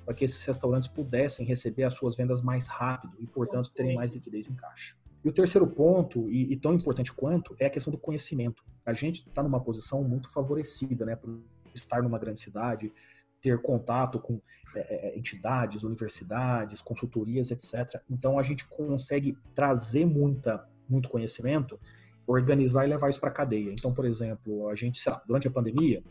para 0.08 0.16
que 0.16 0.24
esses 0.24 0.46
restaurantes 0.46 0.88
pudessem 0.88 1.46
receber 1.46 1.84
as 1.84 1.94
suas 1.94 2.16
vendas 2.16 2.42
mais 2.42 2.66
rápido 2.66 3.14
e, 3.20 3.28
portanto, 3.28 3.70
terem 3.72 3.94
mais 3.94 4.14
liquidez 4.14 4.48
em 4.48 4.56
caixa. 4.56 4.96
E 5.22 5.28
o 5.28 5.34
terceiro 5.34 5.68
ponto, 5.68 6.30
e, 6.30 6.54
e 6.54 6.56
tão 6.56 6.74
importante 6.74 7.12
quanto, 7.12 7.54
é 7.60 7.66
a 7.66 7.70
questão 7.70 7.92
do 7.92 7.98
conhecimento. 7.98 8.64
A 8.86 8.94
gente 8.94 9.28
está 9.28 9.44
numa 9.44 9.60
posição 9.60 10.02
muito 10.06 10.32
favorecida, 10.32 11.06
né, 11.06 11.18
por 11.18 11.42
estar 11.76 12.02
numa 12.02 12.18
grande 12.18 12.40
cidade, 12.40 12.94
ter 13.42 13.62
contato 13.62 14.18
com 14.18 14.40
é, 14.74 14.80
é, 14.80 15.08
é, 15.10 15.20
entidades, 15.20 15.84
universidades, 15.84 16.82
consultorias, 16.82 17.52
etc. 17.52 18.02
Então 18.10 18.40
a 18.40 18.44
gente 18.44 18.66
consegue 18.66 19.38
trazer 19.54 20.06
muita, 20.06 20.66
muito 20.88 21.10
conhecimento, 21.10 21.78
organizar 22.26 22.86
e 22.86 22.90
levar 22.90 23.10
isso 23.10 23.20
para 23.20 23.28
a 23.28 23.34
cadeia. 23.34 23.74
Então, 23.74 23.94
por 23.94 24.06
exemplo, 24.06 24.70
a 24.70 24.76
gente, 24.76 25.02
lá, 25.10 25.22
durante 25.28 25.50
a 25.50 25.52
pandemia, 25.52 26.02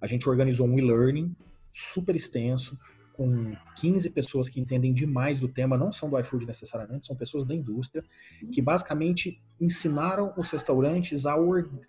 a 0.00 0.06
gente 0.06 0.28
organizou 0.28 0.68
um 0.68 0.78
e-learning 0.78 1.34
super 1.72 2.14
extenso, 2.14 2.78
com 3.22 3.56
15 3.76 4.10
pessoas 4.10 4.48
que 4.48 4.60
entendem 4.60 4.92
demais 4.92 5.38
do 5.38 5.46
tema, 5.46 5.76
não 5.76 5.92
são 5.92 6.10
do 6.10 6.18
iFood 6.18 6.44
necessariamente, 6.44 7.06
são 7.06 7.14
pessoas 7.14 7.44
da 7.44 7.54
indústria, 7.54 8.04
que 8.50 8.60
basicamente 8.60 9.40
ensinaram 9.60 10.34
os 10.36 10.50
restaurantes 10.50 11.24
a, 11.24 11.34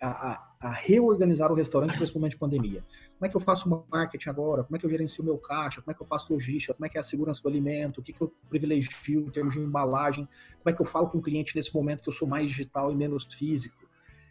a, 0.00 0.54
a 0.60 0.70
reorganizar 0.70 1.50
o 1.50 1.54
restaurante 1.56 1.96
momento 2.14 2.32
de 2.32 2.38
pandemia. 2.38 2.84
Como 3.18 3.26
é 3.26 3.28
que 3.28 3.36
eu 3.36 3.40
faço 3.40 3.84
marketing 3.90 4.28
agora? 4.28 4.62
Como 4.62 4.76
é 4.76 4.78
que 4.78 4.86
eu 4.86 4.90
gerencio 4.90 5.24
meu 5.24 5.36
caixa? 5.36 5.82
Como 5.82 5.90
é 5.90 5.94
que 5.94 6.02
eu 6.02 6.06
faço 6.06 6.32
logística? 6.32 6.72
Como 6.72 6.86
é 6.86 6.88
que 6.88 6.96
é 6.96 7.00
a 7.00 7.04
segurança 7.04 7.42
do 7.42 7.48
alimento? 7.48 7.98
O 7.98 8.02
que, 8.02 8.12
que 8.12 8.20
eu 8.20 8.32
privilegio 8.48 9.20
em 9.20 9.30
termos 9.30 9.54
de 9.54 9.58
embalagem? 9.58 10.28
Como 10.62 10.72
é 10.72 10.72
que 10.72 10.80
eu 10.80 10.86
falo 10.86 11.08
com 11.08 11.18
o 11.18 11.22
cliente 11.22 11.56
nesse 11.56 11.74
momento 11.74 12.02
que 12.02 12.08
eu 12.08 12.12
sou 12.12 12.28
mais 12.28 12.48
digital 12.48 12.92
e 12.92 12.94
menos 12.94 13.24
físico? 13.24 13.84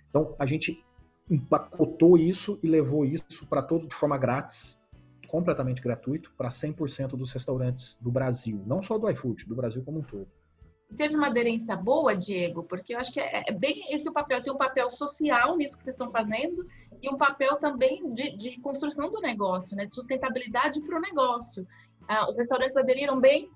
Então, 0.10 0.36
a 0.40 0.46
gente 0.46 0.82
empacotou 1.30 2.18
isso 2.18 2.60
e 2.64 2.68
levou 2.68 3.04
isso 3.04 3.46
para 3.48 3.62
todos 3.62 3.88
de 3.88 3.96
forma 3.96 4.18
grátis, 4.18 4.82
completamente 5.34 5.82
gratuito 5.82 6.32
para 6.38 6.50
100% 6.50 7.18
dos 7.18 7.32
restaurantes 7.32 7.98
do 8.00 8.12
Brasil, 8.12 8.62
não 8.68 8.84
só 8.84 9.00
do 9.00 9.10
iFood, 9.10 9.48
do 9.48 9.56
Brasil 9.56 9.82
como 9.84 9.98
um 9.98 10.04
todo. 10.04 10.28
Teve 10.96 11.16
uma 11.16 11.26
aderência 11.26 11.76
boa, 11.76 12.16
Diego, 12.16 12.62
porque 12.62 12.94
eu 12.94 13.00
acho 13.00 13.12
que 13.12 13.20
é, 13.20 13.42
é 13.48 13.58
bem 13.58 13.84
esse 13.96 14.08
o 14.08 14.14
papel. 14.14 14.44
Tem 14.44 14.54
um 14.54 14.58
papel 14.58 14.92
social 14.92 15.58
nisso 15.58 15.76
que 15.76 15.86
vocês 15.86 15.96
estão 15.96 16.12
fazendo 16.12 16.64
e 17.02 17.10
um 17.10 17.18
papel 17.18 17.56
também 17.56 18.14
de, 18.14 18.38
de 18.38 18.62
construção 18.62 19.10
do 19.10 19.20
negócio, 19.22 19.76
né? 19.76 19.88
de 19.88 19.96
sustentabilidade 19.96 20.80
para 20.82 21.00
o 21.00 21.02
negócio. 21.02 21.66
Ah, 22.08 22.30
os 22.30 22.38
restaurantes 22.38 22.78
aderiram 22.78 23.20
bem? 23.20 23.50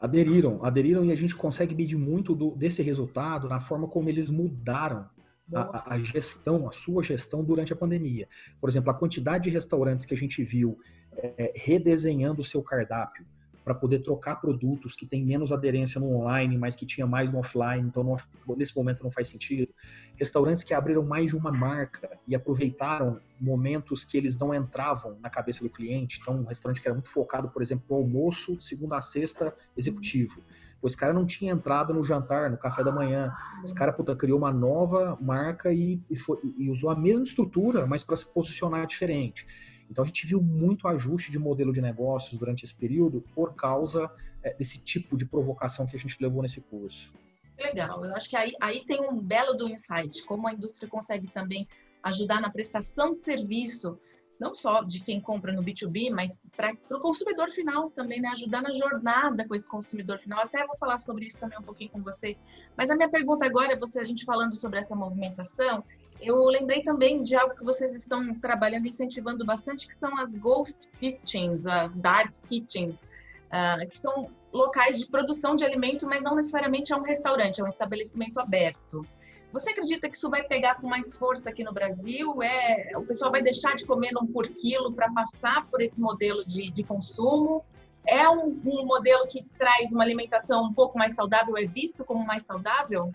Aderiram, 0.00 0.64
aderiram 0.64 1.04
e 1.04 1.12
a 1.12 1.16
gente 1.16 1.36
consegue 1.36 1.74
medir 1.74 1.98
muito 1.98 2.34
do, 2.34 2.52
desse 2.52 2.82
resultado 2.82 3.50
na 3.50 3.60
forma 3.60 3.86
como 3.86 4.08
eles 4.08 4.30
mudaram 4.30 5.10
a, 5.54 5.94
a, 5.94 5.98
gestão, 5.98 6.68
a 6.68 6.72
sua 6.72 7.02
gestão 7.02 7.42
durante 7.44 7.72
a 7.72 7.76
pandemia. 7.76 8.28
Por 8.60 8.68
exemplo, 8.68 8.90
a 8.90 8.94
quantidade 8.94 9.44
de 9.44 9.50
restaurantes 9.50 10.04
que 10.04 10.14
a 10.14 10.16
gente 10.16 10.42
viu 10.42 10.78
é, 11.18 11.52
redesenhando 11.54 12.40
o 12.40 12.44
seu 12.44 12.62
cardápio 12.62 13.26
para 13.68 13.74
poder 13.74 13.98
trocar 13.98 14.36
produtos 14.36 14.96
que 14.96 15.04
têm 15.04 15.22
menos 15.22 15.52
aderência 15.52 16.00
no 16.00 16.10
online, 16.16 16.56
mas 16.56 16.74
que 16.74 16.86
tinha 16.86 17.06
mais 17.06 17.30
no 17.30 17.38
offline, 17.38 17.86
então 17.86 18.02
no, 18.02 18.56
nesse 18.56 18.74
momento 18.74 19.04
não 19.04 19.10
faz 19.10 19.28
sentido. 19.28 19.74
Restaurantes 20.16 20.64
que 20.64 20.72
abriram 20.72 21.02
mais 21.02 21.26
de 21.26 21.36
uma 21.36 21.52
marca 21.52 22.18
e 22.26 22.34
aproveitaram 22.34 23.20
momentos 23.38 24.04
que 24.04 24.16
eles 24.16 24.38
não 24.38 24.54
entravam 24.54 25.18
na 25.20 25.28
cabeça 25.28 25.62
do 25.62 25.68
cliente. 25.68 26.18
Então, 26.22 26.40
um 26.40 26.44
restaurante 26.44 26.80
que 26.80 26.88
era 26.88 26.94
muito 26.94 27.10
focado, 27.10 27.50
por 27.50 27.60
exemplo, 27.60 27.84
no 27.90 27.96
almoço, 27.96 28.58
segunda 28.58 28.96
a 28.96 29.02
sexta, 29.02 29.54
executivo. 29.76 30.40
Pois 30.80 30.92
esse 30.92 31.00
cara 31.00 31.12
não 31.12 31.26
tinha 31.26 31.52
entrado 31.52 31.92
no 31.92 32.02
jantar, 32.02 32.50
no 32.50 32.56
café 32.56 32.82
da 32.82 32.90
manhã. 32.90 33.34
Esse 33.62 33.74
cara, 33.74 33.92
puta, 33.92 34.16
criou 34.16 34.38
uma 34.38 34.50
nova 34.50 35.18
marca 35.20 35.70
e, 35.72 36.00
e, 36.08 36.16
foi, 36.16 36.38
e 36.56 36.70
usou 36.70 36.88
a 36.88 36.96
mesma 36.96 37.24
estrutura, 37.24 37.86
mas 37.86 38.02
para 38.02 38.16
se 38.16 38.24
posicionar 38.24 38.86
diferente. 38.86 39.46
Então 39.90 40.04
a 40.04 40.06
gente 40.06 40.26
viu 40.26 40.40
muito 40.40 40.86
ajuste 40.86 41.30
de 41.30 41.38
modelo 41.38 41.72
de 41.72 41.80
negócios 41.80 42.38
durante 42.38 42.64
esse 42.64 42.74
período 42.74 43.22
por 43.34 43.54
causa 43.54 44.10
é, 44.42 44.52
desse 44.54 44.78
tipo 44.78 45.16
de 45.16 45.24
provocação 45.24 45.86
que 45.86 45.96
a 45.96 45.98
gente 45.98 46.16
levou 46.20 46.42
nesse 46.42 46.60
curso. 46.60 47.12
Legal, 47.58 48.04
eu 48.04 48.14
acho 48.14 48.28
que 48.28 48.36
aí, 48.36 48.54
aí 48.60 48.84
tem 48.84 49.00
um 49.00 49.18
belo 49.18 49.54
do 49.54 49.68
insight, 49.68 50.24
como 50.26 50.46
a 50.46 50.52
indústria 50.52 50.88
consegue 50.88 51.26
também 51.28 51.66
ajudar 52.02 52.40
na 52.40 52.50
prestação 52.50 53.14
de 53.14 53.24
serviço 53.24 53.98
não 54.38 54.54
só 54.54 54.82
de 54.82 55.00
quem 55.00 55.20
compra 55.20 55.52
no 55.52 55.62
B2B, 55.62 56.10
mas 56.10 56.30
para 56.56 56.72
o 56.90 57.00
consumidor 57.00 57.50
final 57.50 57.90
também, 57.90 58.20
né? 58.20 58.28
Ajudar 58.28 58.62
na 58.62 58.72
jornada 58.72 59.46
com 59.46 59.54
esse 59.54 59.68
consumidor 59.68 60.18
final. 60.18 60.40
Até 60.40 60.64
vou 60.66 60.76
falar 60.76 61.00
sobre 61.00 61.26
isso 61.26 61.38
também 61.38 61.58
um 61.58 61.62
pouquinho 61.62 61.90
com 61.90 62.02
vocês. 62.02 62.36
Mas 62.76 62.88
a 62.88 62.94
minha 62.94 63.08
pergunta 63.08 63.44
agora, 63.44 63.76
você 63.76 63.98
a 63.98 64.04
gente 64.04 64.24
falando 64.24 64.54
sobre 64.56 64.78
essa 64.78 64.94
movimentação, 64.94 65.84
eu 66.20 66.44
lembrei 66.44 66.82
também 66.82 67.24
de 67.24 67.34
algo 67.34 67.54
que 67.54 67.64
vocês 67.64 67.94
estão 67.94 68.34
trabalhando, 68.34 68.86
incentivando 68.86 69.44
bastante, 69.44 69.86
que 69.86 69.98
são 69.98 70.16
as 70.18 70.36
ghost 70.36 70.78
kitchens, 71.00 71.66
as 71.66 71.92
dark 71.96 72.32
kitchens, 72.48 72.94
uh, 72.94 73.88
que 73.90 73.98
são 73.98 74.30
locais 74.52 74.98
de 74.98 75.06
produção 75.06 75.56
de 75.56 75.64
alimento, 75.64 76.06
mas 76.06 76.22
não 76.22 76.36
necessariamente 76.36 76.92
é 76.92 76.96
um 76.96 77.02
restaurante, 77.02 77.60
é 77.60 77.64
um 77.64 77.68
estabelecimento 77.68 78.38
aberto. 78.38 79.04
Você 79.52 79.70
acredita 79.70 80.08
que 80.08 80.16
isso 80.16 80.28
vai 80.28 80.42
pegar 80.42 80.74
com 80.76 80.86
mais 80.86 81.16
força 81.16 81.48
aqui 81.48 81.64
no 81.64 81.72
Brasil? 81.72 82.42
É, 82.42 82.92
o 82.96 83.02
pessoal 83.02 83.30
vai 83.30 83.42
deixar 83.42 83.76
de 83.76 83.86
comer 83.86 84.10
um 84.20 84.26
por 84.26 84.46
quilo 84.48 84.92
para 84.92 85.10
passar 85.10 85.66
por 85.70 85.80
esse 85.80 85.98
modelo 85.98 86.44
de, 86.46 86.70
de 86.70 86.84
consumo? 86.84 87.64
É 88.06 88.28
um, 88.28 88.60
um, 88.64 88.84
modelo 88.84 89.26
que 89.28 89.44
traz 89.58 89.90
uma 89.90 90.02
alimentação 90.02 90.64
um 90.64 90.72
pouco 90.72 90.98
mais 90.98 91.14
saudável? 91.14 91.56
É 91.56 91.66
visto 91.66 92.04
como 92.04 92.26
mais 92.26 92.44
saudável? 92.44 93.10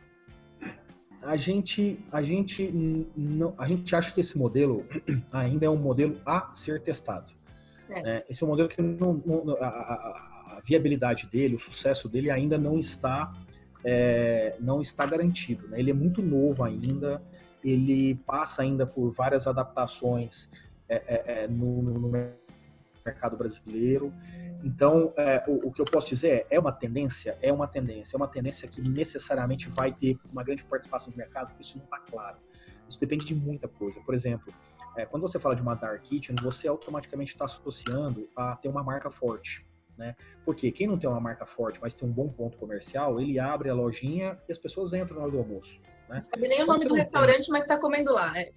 A 1.21 1.35
gente, 1.35 1.99
a 2.11 2.21
gente, 2.21 2.69
não, 3.15 3.53
a 3.57 3.67
gente 3.67 3.95
acha 3.95 4.11
que 4.11 4.19
esse 4.19 4.37
modelo 4.37 4.85
ainda 5.31 5.67
é 5.67 5.69
um 5.69 5.77
modelo 5.77 6.19
a 6.25 6.51
ser 6.53 6.81
testado. 6.81 7.31
É. 7.89 8.25
esse 8.27 8.43
é 8.43 8.45
um 8.45 8.49
modelo 8.49 8.67
que 8.67 8.81
não, 8.81 9.21
não, 9.23 9.55
a, 9.59 9.67
a, 9.67 10.57
a 10.57 10.61
viabilidade 10.63 11.27
dele, 11.27 11.55
o 11.55 11.59
sucesso 11.59 12.09
dele 12.09 12.31
ainda 12.31 12.57
não 12.57 12.79
está 12.79 13.31
é, 13.83 14.55
não 14.59 14.81
está 14.81 15.05
garantido. 15.05 15.67
Né? 15.67 15.79
Ele 15.79 15.91
é 15.91 15.93
muito 15.93 16.21
novo 16.21 16.63
ainda, 16.63 17.21
ele 17.63 18.15
passa 18.25 18.61
ainda 18.61 18.85
por 18.85 19.11
várias 19.11 19.47
adaptações 19.47 20.49
é, 20.87 20.95
é, 20.95 21.43
é 21.43 21.47
no, 21.47 21.81
no, 21.81 22.11
mercado 23.05 23.35
brasileiro. 23.35 24.13
Então, 24.63 25.13
é, 25.17 25.43
o, 25.47 25.67
o, 25.67 25.71
que 25.71 25.81
eu 25.81 25.85
posso 25.85 26.07
dizer 26.07 26.45
é, 26.49 26.55
é 26.55 26.59
uma 26.59 26.71
tendência, 26.71 27.37
é 27.41 27.51
uma 27.51 27.67
tendência, 27.67 28.15
é 28.15 28.17
uma 28.17 28.27
tendência 28.27 28.67
que 28.67 28.81
necessariamente 28.81 29.69
vai 29.69 29.91
ter 29.91 30.17
uma 30.31 30.43
grande 30.43 30.63
participação 30.63 31.11
de 31.11 31.17
mercado, 31.17 31.51
isso 31.59 31.77
não 31.77 31.83
está 31.83 31.99
claro. 31.99 32.37
Isso 32.87 32.99
depende 32.99 33.25
de 33.25 33.35
muita 33.35 33.67
coisa. 33.67 33.99
Por 34.01 34.13
exemplo, 34.13 34.53
quando 35.09 35.23
você 35.23 35.39
fala 35.39 35.55
de 35.55 35.61
uma 35.61 35.73
dark 35.73 36.03
kitchen, 36.03 36.35
você 36.41 36.67
automaticamente 36.67 37.31
está 37.31 37.45
associando 37.45 38.29
a 38.35 38.55
ter 38.55 38.69
uma 38.69 38.83
marca 38.83 39.09
forte. 39.09 39.65
Né? 39.97 40.15
Porque 40.45 40.71
quem 40.71 40.87
não 40.87 40.97
tem 40.97 41.09
uma 41.09 41.19
marca 41.19 41.45
forte, 41.45 41.79
mas 41.81 41.93
tem 41.95 42.07
um 42.07 42.11
bom 42.11 42.27
ponto 42.29 42.57
comercial, 42.57 43.19
ele 43.19 43.39
abre 43.39 43.69
a 43.69 43.73
lojinha 43.73 44.39
e 44.47 44.51
as 44.51 44.57
pessoas 44.57 44.93
entram 44.93 45.17
na 45.17 45.23
hora 45.23 45.31
do 45.31 45.37
almoço. 45.37 45.79
Né? 46.09 46.15
Não 46.15 46.23
sabe 46.23 46.47
nem 46.47 46.63
o 46.63 46.65
nome 46.65 46.85
do 46.85 46.95
restaurante, 46.95 47.45
tem... 47.45 47.51
mas 47.51 47.61
está 47.61 47.77
comendo 47.77 48.11
lá. 48.11 48.37
É. 48.37 48.51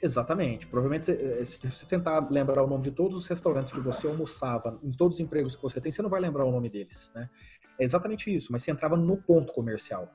Exatamente. 0.00 0.66
Provavelmente, 0.66 1.10
eh, 1.10 1.44
se 1.44 1.58
você 1.58 1.84
tentar 1.86 2.30
lembrar 2.30 2.62
o 2.62 2.66
nome 2.66 2.84
de 2.84 2.92
todos 2.92 3.16
os 3.16 3.26
restaurantes 3.26 3.72
que 3.72 3.80
você 3.80 4.06
almoçava, 4.06 4.78
em 4.82 4.92
todos 4.92 5.16
os 5.16 5.20
empregos 5.20 5.56
que 5.56 5.62
você 5.62 5.80
tem, 5.80 5.90
você 5.90 6.02
não 6.02 6.10
vai 6.10 6.20
lembrar 6.20 6.44
o 6.44 6.52
nome 6.52 6.70
deles. 6.70 7.10
Né? 7.14 7.28
É 7.78 7.84
exatamente 7.84 8.34
isso, 8.34 8.52
mas 8.52 8.62
você 8.62 8.70
entrava 8.70 8.96
no 8.96 9.16
ponto 9.16 9.52
comercial. 9.52 10.12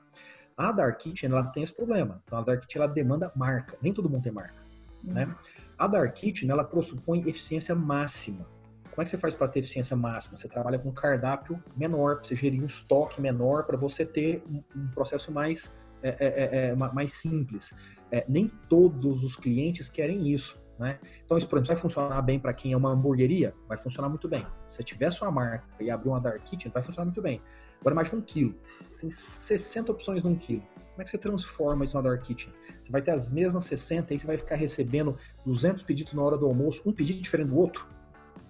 A 0.56 0.72
Dark 0.72 0.98
Kitchen, 0.98 1.30
ela 1.30 1.44
tem 1.44 1.62
esse 1.62 1.74
problema. 1.74 2.22
Então, 2.24 2.38
a 2.38 2.42
Dark 2.42 2.60
Kitchen, 2.62 2.82
ela 2.82 2.90
demanda 2.90 3.30
marca. 3.34 3.76
Nem 3.82 3.92
todo 3.92 4.08
mundo 4.08 4.22
tem 4.22 4.32
marca. 4.32 4.62
Né? 5.02 5.24
Uhum. 5.24 5.30
Né? 5.30 5.36
A 5.76 5.86
Dark 5.86 6.14
Kitchen, 6.14 6.50
ela 6.50 6.64
pressupõe 6.64 7.20
eficiência 7.20 7.74
máxima. 7.74 8.46
Como 8.94 9.02
é 9.02 9.04
que 9.04 9.10
você 9.10 9.18
faz 9.18 9.34
para 9.34 9.48
ter 9.48 9.58
eficiência 9.58 9.96
máxima? 9.96 10.36
Você 10.36 10.48
trabalha 10.48 10.78
com 10.78 10.88
um 10.88 10.92
cardápio 10.92 11.60
menor, 11.76 12.18
para 12.18 12.28
você 12.28 12.36
gerir 12.36 12.62
um 12.62 12.66
estoque 12.66 13.20
menor, 13.20 13.64
para 13.66 13.76
você 13.76 14.06
ter 14.06 14.44
um, 14.48 14.62
um 14.76 14.86
processo 14.94 15.32
mais, 15.32 15.72
é, 16.00 16.10
é, 16.10 16.16
é, 16.26 16.66
é 16.68 16.74
mais 16.76 17.12
simples. 17.12 17.74
É, 18.12 18.24
nem 18.28 18.46
todos 18.68 19.24
os 19.24 19.34
clientes 19.34 19.88
querem 19.88 20.28
isso. 20.28 20.62
Né? 20.78 21.00
Então, 21.24 21.36
isso, 21.36 21.48
por 21.48 21.56
exemplo, 21.56 21.74
vai 21.74 21.76
funcionar 21.76 22.22
bem 22.22 22.38
para 22.38 22.52
quem 22.54 22.72
é 22.72 22.76
uma 22.76 22.90
hamburgueria? 22.90 23.52
Vai 23.66 23.76
funcionar 23.76 24.08
muito 24.08 24.28
bem. 24.28 24.46
Se 24.68 24.84
tiver 24.84 25.10
sua 25.10 25.28
marca 25.28 25.66
e 25.80 25.90
abrir 25.90 26.10
uma 26.10 26.20
Dark 26.20 26.44
Kitchen, 26.44 26.70
vai 26.70 26.82
funcionar 26.82 27.06
muito 27.06 27.20
bem. 27.20 27.42
Agora, 27.80 28.04
de 28.04 28.14
um 28.14 28.20
quilo. 28.20 28.54
Tem 29.00 29.10
60 29.10 29.90
opções 29.90 30.22
num 30.22 30.36
quilo. 30.36 30.62
Como 30.62 31.02
é 31.02 31.04
que 31.04 31.10
você 31.10 31.18
transforma 31.18 31.84
isso 31.84 31.96
na 31.96 32.08
Dark 32.08 32.22
Kitchen? 32.22 32.52
Você 32.80 32.92
vai 32.92 33.02
ter 33.02 33.10
as 33.10 33.32
mesmas 33.32 33.64
60 33.64 34.14
e 34.14 34.18
você 34.20 34.26
vai 34.26 34.38
ficar 34.38 34.54
recebendo 34.54 35.18
200 35.44 35.82
pedidos 35.82 36.12
na 36.12 36.22
hora 36.22 36.38
do 36.38 36.46
almoço, 36.46 36.88
um 36.88 36.92
pedido 36.92 37.20
diferente 37.20 37.48
do 37.48 37.58
outro. 37.58 37.88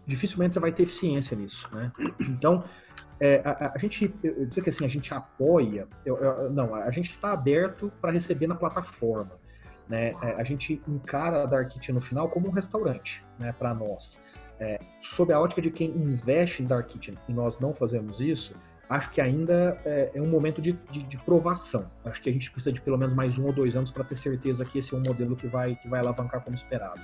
Dificilmente 0.07 0.55
você 0.55 0.61
vai 0.61 0.73
ter 0.73 0.83
eficiência 0.83 1.37
nisso, 1.37 1.69
né? 1.73 1.91
Então, 2.21 2.65
é, 3.21 3.41
a, 3.45 3.73
a, 3.75 3.79
gente, 3.79 4.15
eu 4.23 4.47
dizer 4.47 4.63
que 4.63 4.71
assim, 4.71 4.85
a 4.85 4.89
gente 4.89 5.15
apoia, 5.15 5.87
eu, 6.05 6.17
eu, 6.17 6.51
não, 6.51 6.75
a 6.75 6.91
gente 6.91 7.11
está 7.11 7.33
aberto 7.33 7.93
para 8.01 8.11
receber 8.11 8.47
na 8.47 8.55
plataforma. 8.55 9.33
Né? 9.89 10.15
É, 10.23 10.33
a 10.33 10.45
gente 10.45 10.83
encara 10.89 11.43
a 11.43 11.47
Dark 11.47 11.69
Kitchen 11.71 11.95
no 11.95 12.01
final 12.01 12.29
como 12.29 12.49
um 12.49 12.51
restaurante 12.51 13.25
né, 13.39 13.55
para 13.59 13.75
nós. 13.75 14.21
É, 14.59 14.81
sob 15.01 15.33
a 15.33 15.41
ótica 15.41 15.61
de 15.61 15.71
quem 15.71 15.91
investe 15.91 16.63
em 16.63 16.67
Dark 16.67 16.87
Kitchen 16.87 17.19
e 17.29 17.33
nós 17.33 17.59
não 17.59 17.75
fazemos 17.75 18.21
isso, 18.21 18.55
acho 18.89 19.11
que 19.11 19.21
ainda 19.21 19.81
é, 19.85 20.13
é 20.15 20.21
um 20.21 20.29
momento 20.29 20.63
de, 20.63 20.73
de, 20.91 21.03
de, 21.03 21.19
provação. 21.19 21.91
Acho 22.05 22.23
que 22.23 22.31
a 22.31 22.33
gente 22.33 22.51
precisa 22.51 22.73
de 22.73 22.81
pelo 22.81 22.97
menos 22.97 23.15
mais 23.15 23.39
um 23.39 23.47
ou 23.47 23.53
dois 23.53 23.77
anos 23.77 23.91
para 23.91 24.05
ter 24.05 24.17
certeza 24.17 24.65
que 24.65 24.79
esse 24.79 24.95
é 24.95 24.97
um 24.97 25.03
modelo 25.03 25.37
que 25.37 25.47
vai, 25.47 25.75
que 25.77 25.89
vai 25.89 26.01
alavancar 26.01 26.41
como 26.43 26.55
esperado. 26.55 27.01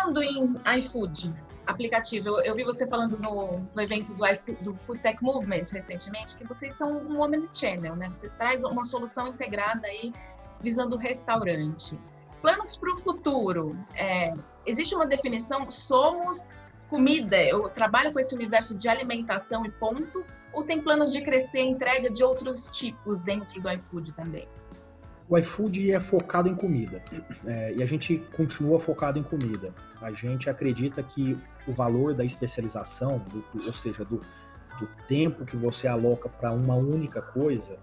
Pensando 0.00 0.22
em 0.22 0.54
iFood, 0.78 1.34
aplicativo, 1.66 2.40
eu 2.40 2.54
vi 2.54 2.64
você 2.64 2.86
falando 2.86 3.18
no, 3.18 3.60
no 3.74 3.82
evento 3.82 4.14
do, 4.14 4.24
do 4.62 4.74
Food 4.86 5.02
Tech 5.02 5.22
Movement 5.22 5.66
recentemente, 5.70 6.36
que 6.38 6.44
vocês 6.46 6.74
são 6.78 6.90
um 6.90 7.20
omnichannel, 7.20 7.94
né? 7.96 8.10
Você 8.16 8.30
traz 8.30 8.64
uma 8.64 8.86
solução 8.86 9.28
integrada 9.28 9.86
aí 9.86 10.10
visando 10.62 10.96
o 10.96 10.98
restaurante. 10.98 11.98
Planos 12.40 12.78
para 12.78 12.94
o 12.94 13.00
futuro. 13.02 13.76
É, 13.94 14.32
existe 14.64 14.94
uma 14.94 15.06
definição, 15.06 15.70
somos 15.70 16.42
comida, 16.88 17.36
eu 17.36 17.68
trabalho 17.68 18.10
com 18.10 18.20
esse 18.20 18.34
universo 18.34 18.74
de 18.78 18.88
alimentação 18.88 19.66
e 19.66 19.70
ponto, 19.72 20.24
ou 20.54 20.64
tem 20.64 20.80
planos 20.80 21.12
de 21.12 21.20
crescer 21.20 21.58
a 21.58 21.64
entrega 21.64 22.10
de 22.10 22.24
outros 22.24 22.64
tipos 22.72 23.18
dentro 23.20 23.60
do 23.60 23.70
iFood 23.70 24.14
também? 24.14 24.48
O 25.30 25.38
iFood 25.38 25.92
é 25.92 26.00
focado 26.00 26.48
em 26.48 26.56
comida 26.56 27.00
é, 27.46 27.72
e 27.74 27.82
a 27.84 27.86
gente 27.86 28.18
continua 28.32 28.80
focado 28.80 29.16
em 29.16 29.22
comida. 29.22 29.72
A 30.02 30.10
gente 30.10 30.50
acredita 30.50 31.04
que 31.04 31.38
o 31.68 31.72
valor 31.72 32.12
da 32.14 32.24
especialização, 32.24 33.18
do, 33.30 33.44
ou 33.64 33.72
seja, 33.72 34.04
do, 34.04 34.20
do 34.80 34.88
tempo 35.06 35.44
que 35.44 35.56
você 35.56 35.86
aloca 35.86 36.28
para 36.28 36.50
uma 36.50 36.74
única 36.74 37.22
coisa, 37.22 37.78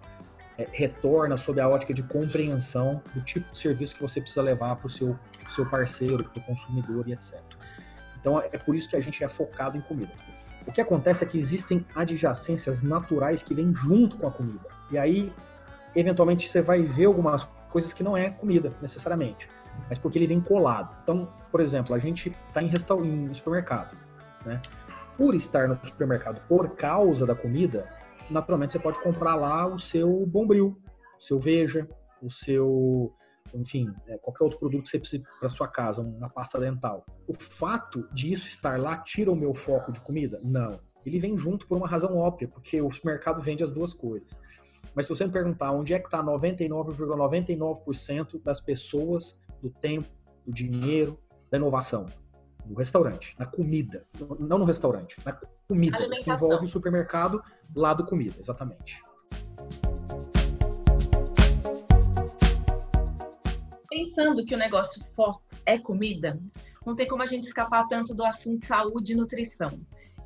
é, 0.57 0.67
retorna 0.73 1.38
sob 1.38 1.62
a 1.62 1.69
ótica 1.69 1.93
de 1.93 2.03
compreensão 2.03 3.01
do 3.15 3.21
tipo 3.21 3.49
de 3.49 3.57
serviço 3.57 3.95
que 3.95 4.01
você 4.01 4.19
precisa 4.19 4.41
levar 4.41 4.75
para 4.75 4.88
o 4.88 4.89
seu, 4.89 5.17
seu 5.47 5.65
parceiro, 5.65 6.25
para 6.25 6.41
o 6.41 6.43
consumidor 6.43 7.07
e 7.07 7.13
etc. 7.13 7.39
Então 8.19 8.41
é 8.41 8.57
por 8.57 8.75
isso 8.75 8.89
que 8.89 8.97
a 8.97 9.01
gente 9.01 9.23
é 9.23 9.27
focado 9.29 9.77
em 9.77 9.81
comida. 9.81 10.12
O 10.65 10.71
que 10.73 10.81
acontece 10.81 11.23
é 11.23 11.27
que 11.27 11.38
existem 11.38 11.86
adjacências 11.95 12.81
naturais 12.81 13.41
que 13.41 13.53
vêm 13.53 13.73
junto 13.73 14.17
com 14.17 14.27
a 14.27 14.31
comida. 14.31 14.67
E 14.91 14.97
aí 14.97 15.33
eventualmente 15.99 16.47
você 16.47 16.62
vai 16.62 16.81
ver 16.81 17.05
algumas 17.05 17.45
coisas 17.69 17.93
que 17.93 18.03
não 18.03 18.15
é 18.15 18.29
comida 18.29 18.73
necessariamente, 18.81 19.49
mas 19.89 19.97
porque 19.97 20.17
ele 20.17 20.27
vem 20.27 20.39
colado. 20.39 20.95
Então, 21.03 21.31
por 21.51 21.60
exemplo, 21.60 21.93
a 21.93 21.99
gente 21.99 22.36
está 22.47 22.62
em, 22.62 22.69
em 23.25 23.33
supermercado, 23.33 23.97
né? 24.45 24.62
Por 25.17 25.33
estar 25.33 25.67
no 25.67 25.77
supermercado 25.83 26.41
por 26.47 26.75
causa 26.75 27.25
da 27.25 27.33
comida, 27.33 27.88
naturalmente 28.29 28.73
você 28.73 28.79
pode 28.79 28.99
comprar 29.01 29.36
lá 29.36 29.65
o 29.65 29.79
seu 29.79 30.25
Bombril, 30.25 30.79
o 31.17 31.21
seu 31.21 31.39
Veja, 31.39 31.88
o 32.21 32.29
seu, 32.29 33.13
enfim, 33.53 33.91
é, 34.07 34.17
qualquer 34.17 34.43
outro 34.43 34.60
produto 34.60 34.83
que 34.83 34.89
você 34.89 34.99
precise 34.99 35.23
para 35.39 35.49
sua 35.49 35.67
casa, 35.67 36.01
uma 36.01 36.29
pasta 36.29 36.60
dental. 36.60 37.05
O 37.27 37.33
fato 37.33 38.07
de 38.13 38.31
isso 38.31 38.47
estar 38.47 38.79
lá 38.79 38.97
tira 38.97 39.31
o 39.31 39.36
meu 39.36 39.53
foco 39.53 39.91
de 39.91 39.99
comida? 39.99 40.39
Não. 40.43 40.79
Ele 41.05 41.19
vem 41.19 41.38
junto 41.38 41.67
por 41.67 41.77
uma 41.77 41.88
razão 41.88 42.17
óbvia, 42.17 42.47
porque 42.47 42.81
o 42.81 42.91
supermercado 42.91 43.41
vende 43.41 43.63
as 43.63 43.71
duas 43.71 43.93
coisas. 43.93 44.38
Mas 44.95 45.06
se 45.06 45.15
você 45.15 45.26
me 45.26 45.32
perguntar 45.32 45.71
onde 45.71 45.93
é 45.93 46.00
que 46.00 46.08
está 46.08 46.23
99,99% 46.23 47.86
,99 47.86 48.43
das 48.43 48.60
pessoas, 48.60 49.36
do 49.62 49.69
tempo, 49.69 50.08
do 50.45 50.52
dinheiro, 50.52 51.19
da 51.52 51.58
inovação? 51.58 52.06
No 52.65 52.76
restaurante, 52.76 53.36
na 53.39 53.45
comida. 53.45 54.06
Não 54.39 54.58
no 54.58 54.65
restaurante, 54.65 55.17
na 55.26 55.39
comida, 55.67 55.97
que 56.21 56.30
envolve 56.30 56.65
o 56.65 56.67
supermercado, 56.67 57.41
lado 57.76 58.06
comida, 58.06 58.36
exatamente. 58.39 59.02
Pensando 63.89 64.45
que 64.45 64.54
o 64.54 64.58
negócio 64.58 65.04
forte 65.15 65.41
é 65.65 65.78
comida, 65.78 66.39
não 66.86 66.95
tem 66.95 67.08
como 67.08 67.23
a 67.23 67.26
gente 67.26 67.47
escapar 67.47 67.88
tanto 67.88 68.13
do 68.13 68.23
assunto 68.23 68.65
saúde 68.65 69.13
e 69.13 69.15
nutrição. 69.15 69.80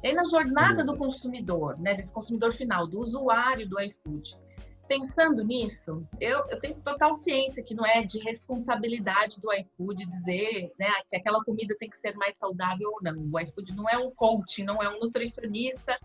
E 0.04 0.08
aí, 0.08 0.14
na 0.14 0.24
jornada 0.26 0.84
do 0.84 0.98
consumidor, 0.98 1.80
né, 1.80 1.94
desse 1.94 2.12
consumidor 2.12 2.54
final, 2.54 2.88
do 2.88 3.00
usuário 3.00 3.68
do 3.68 3.80
iFood, 3.80 4.36
pensando 4.92 5.42
nisso, 5.46 6.06
eu, 6.20 6.40
eu, 6.50 6.60
tenho 6.60 6.76
total 6.82 7.16
ciência 7.24 7.64
que 7.64 7.74
não 7.74 7.86
é 7.86 8.02
de 8.02 8.20
responsabilidade 8.20 9.40
do 9.40 9.50
iFood 9.54 10.06
dizer 10.06 10.74
né, 10.78 10.92
que 11.10 11.16
aquela 11.16 11.42
comida 11.46 11.74
tem 11.80 11.90
que 11.90 11.98
ser 12.02 12.14
mais 12.18 12.38
saudável 12.38 12.90
ou 12.92 13.00
não. 13.02 13.30
O 13.32 13.40
iFood 13.40 13.74
não 13.74 13.88
é 13.88 13.98
um 13.98 14.12
coach, 14.12 14.62
não 14.66 14.84
é 14.84 14.90
um 14.90 15.00
nutricionista 15.00 15.98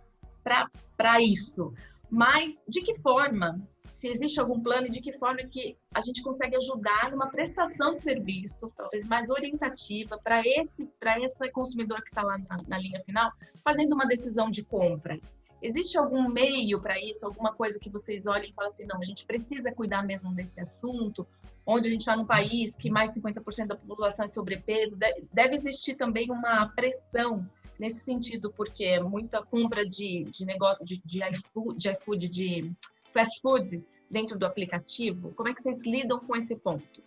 para 0.45 1.21
isso. 1.21 1.75
Mas 2.09 2.55
de 2.69 2.81
que 2.83 2.97
forma, 3.01 3.61
se 3.99 4.07
existe 4.07 4.39
algum 4.39 4.61
plano, 4.61 4.89
de 4.89 5.01
que 5.01 5.19
forma 5.19 5.43
que 5.51 5.77
a 5.93 6.01
gente 6.01 6.23
consegue 6.23 6.55
ajudar 6.55 7.11
numa 7.11 7.29
prestação 7.29 7.97
de 7.97 8.05
serviço, 8.05 8.73
talvez 8.77 9.05
mais 9.09 9.29
orientativa, 9.29 10.17
para 10.23 10.43
esse, 10.43 10.89
esse 11.03 11.51
consumidor 11.51 12.01
que 12.03 12.11
está 12.11 12.23
lá 12.23 12.39
na, 12.39 12.63
na 12.69 12.79
linha 12.79 13.01
final, 13.01 13.33
fazendo 13.65 13.95
uma 13.95 14.07
decisão 14.07 14.49
de 14.49 14.63
compra? 14.63 15.19
Existe 15.63 15.97
algum 15.97 16.29
meio 16.29 16.81
para 16.81 17.01
isso, 17.01 17.25
alguma 17.25 17.53
coisa 17.53 17.79
que 17.79 17.89
vocês 17.89 18.27
olhem 18.27 18.51
e 18.51 18.53
falem 18.53 18.73
assim, 18.73 18.85
não, 18.85 19.01
a 19.01 19.05
gente 19.05 19.25
precisa 19.25 19.73
cuidar 19.73 20.03
mesmo 20.03 20.35
desse 20.35 20.61
assunto, 20.61 21.27
onde 21.67 21.89
a 21.89 21.91
gente 21.91 22.01
está 22.01 22.17
num 22.17 22.27
país 22.27 22.75
que 22.77 22.91
mais 22.91 23.13
50% 23.13 23.67
da 23.67 23.77
população 23.77 24.27
é 24.27 24.29
sobrepeso, 24.29 24.97
deve 25.33 25.57
existir 25.57 25.97
também 25.97 26.31
uma 26.31 26.69
pressão 26.69 27.49
nesse 27.79 28.01
sentido, 28.05 28.53
porque 28.53 28.85
é 28.85 29.01
muita 29.01 29.43
compra 29.43 29.85
de, 29.85 30.25
de 30.25 30.45
negócio 30.45 30.85
de, 30.85 31.03
de 31.05 31.21
iFood, 31.23 31.79
de 31.79 31.91
iFood, 31.91 32.29
de 32.29 32.73
fast 33.13 33.41
food 33.41 33.83
dentro 34.11 34.39
do 34.39 34.47
aplicativo. 34.47 35.33
Como 35.35 35.49
é 35.49 35.55
que 35.55 35.63
vocês 35.63 35.79
lidam 35.81 36.21
com 36.21 36.37
esse 36.37 36.55
ponto? 36.57 37.03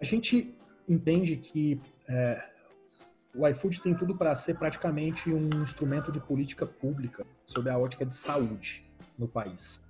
A 0.00 0.04
gente 0.04 0.54
entende 0.88 1.36
que 1.36 1.80
é, 2.08 2.53
o 3.34 3.46
iFood 3.48 3.80
tem 3.80 3.94
tudo 3.94 4.16
para 4.16 4.34
ser 4.34 4.56
praticamente 4.56 5.32
um 5.32 5.48
instrumento 5.62 6.12
de 6.12 6.20
política 6.20 6.64
pública 6.64 7.26
sobre 7.44 7.70
a 7.70 7.78
ótica 7.78 8.06
de 8.06 8.14
saúde 8.14 8.88
no 9.18 9.26
país. 9.26 9.82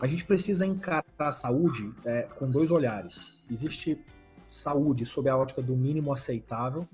A 0.00 0.06
gente 0.06 0.24
precisa 0.24 0.64
encarar 0.64 1.04
a 1.18 1.32
saúde 1.32 1.92
é, 2.04 2.22
com 2.22 2.50
dois 2.50 2.70
olhares. 2.70 3.44
Existe 3.50 4.02
saúde 4.46 5.04
sob 5.04 5.28
a 5.28 5.36
ótica 5.36 5.60
do 5.60 5.76
mínimo 5.76 6.12
aceitável, 6.12 6.88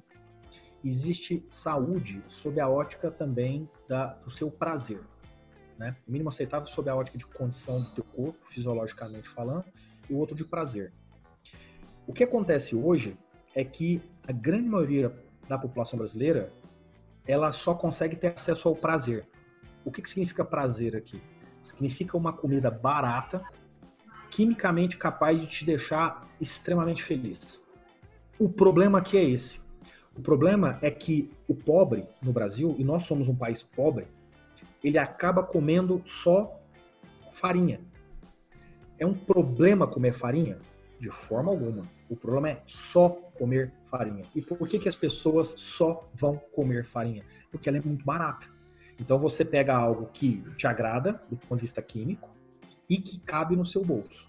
existe 0.85 1.45
saúde 1.49 2.23
sob 2.29 2.61
a 2.61 2.69
ótica 2.69 3.11
também 3.11 3.69
da, 3.89 4.15
do 4.15 4.31
seu 4.31 4.51
prazer. 4.51 5.01
Né? 5.79 5.97
O 6.07 6.11
mínimo 6.11 6.29
aceitável 6.29 6.67
sob 6.67 6.91
a 6.91 6.97
ótica 6.97 7.19
de 7.19 7.27
condição 7.27 7.83
do 7.83 7.91
teu 7.95 8.05
corpo, 8.05 8.39
fisiologicamente 8.49 9.29
falando, 9.29 9.65
e 10.09 10.13
o 10.13 10.17
outro 10.17 10.35
de 10.35 10.45
prazer. 10.45 10.93
O 12.07 12.13
que 12.13 12.25
acontece 12.25 12.75
hoje 12.75 13.17
é 13.55 13.63
que 13.65 14.01
a 14.27 14.33
grande 14.33 14.69
maioria 14.69 15.15
da 15.49 15.59
população 15.59 15.97
brasileira, 15.99 16.53
ela 17.27 17.53
só 17.53 17.75
consegue 17.75 18.17
ter 18.17 18.35
acesso 18.35 18.69
ao 18.69 18.77
prazer. 18.77 19.27
O 19.85 19.91
que, 19.91 20.03
que 20.03 20.09
significa 20.09 20.45
prazer 20.45 20.97
aqui? 20.97 21.21
Significa 21.63 22.17
uma 22.17 22.33
comida 22.33 22.71
barata, 22.71 23.43
quimicamente 24.31 24.97
capaz 24.97 25.41
de 25.41 25.47
te 25.47 25.65
deixar 25.65 26.29
extremamente 26.41 27.03
feliz. 27.03 27.63
O 28.39 28.49
problema 28.49 28.99
aqui 28.99 29.17
é 29.17 29.25
esse. 29.25 29.61
O 30.17 30.21
problema 30.21 30.79
é 30.83 30.91
que 30.91 31.31
o 31.47 31.55
pobre 31.55 32.09
no 32.21 32.33
Brasil, 32.33 32.75
e 32.79 32.85
nós 32.85 33.05
somos 33.05 33.29
um 33.29 33.37
país 33.37 33.63
pobre, 33.63 34.09
ele 34.83 34.99
acaba 34.99 35.43
comendo 35.43 36.03
só 36.05 36.61
farinha. 37.31 37.81
É 38.99 39.07
um 39.07 39.15
problema 39.15 39.87
comer 39.87 40.13
farinha? 40.13 40.59
De 40.99 41.11
forma 41.11 41.51
alguma. 41.51 41.89
O 42.09 42.17
problema 42.17 42.51
é 42.51 42.63
só 42.67 43.17
comer 43.39 43.73
farinha. 43.87 44.25
E 44.35 44.43
por 44.43 44.69
que, 44.69 44.79
que 44.79 44.89
as 44.89 44.97
pessoas 44.97 45.55
só 45.57 46.09
vão 46.15 46.37
comer 46.53 46.85
farinha? 46.85 47.25
Porque 47.51 47.69
ela 47.69 47.79
é 47.79 47.81
muito 47.81 48.05
barata. 48.05 48.49
Então 48.99 49.19
você 49.19 49.45
pega 49.45 49.77
algo 49.77 50.07
que 50.13 50.43
te 50.57 50.67
agrada 50.67 51.13
do 51.31 51.37
ponto 51.37 51.57
de 51.57 51.63
vista 51.63 51.81
químico 51.81 52.29
e 52.89 52.99
que 52.99 53.21
cabe 53.21 53.55
no 53.55 53.65
seu 53.65 53.85
bolso. 53.85 54.29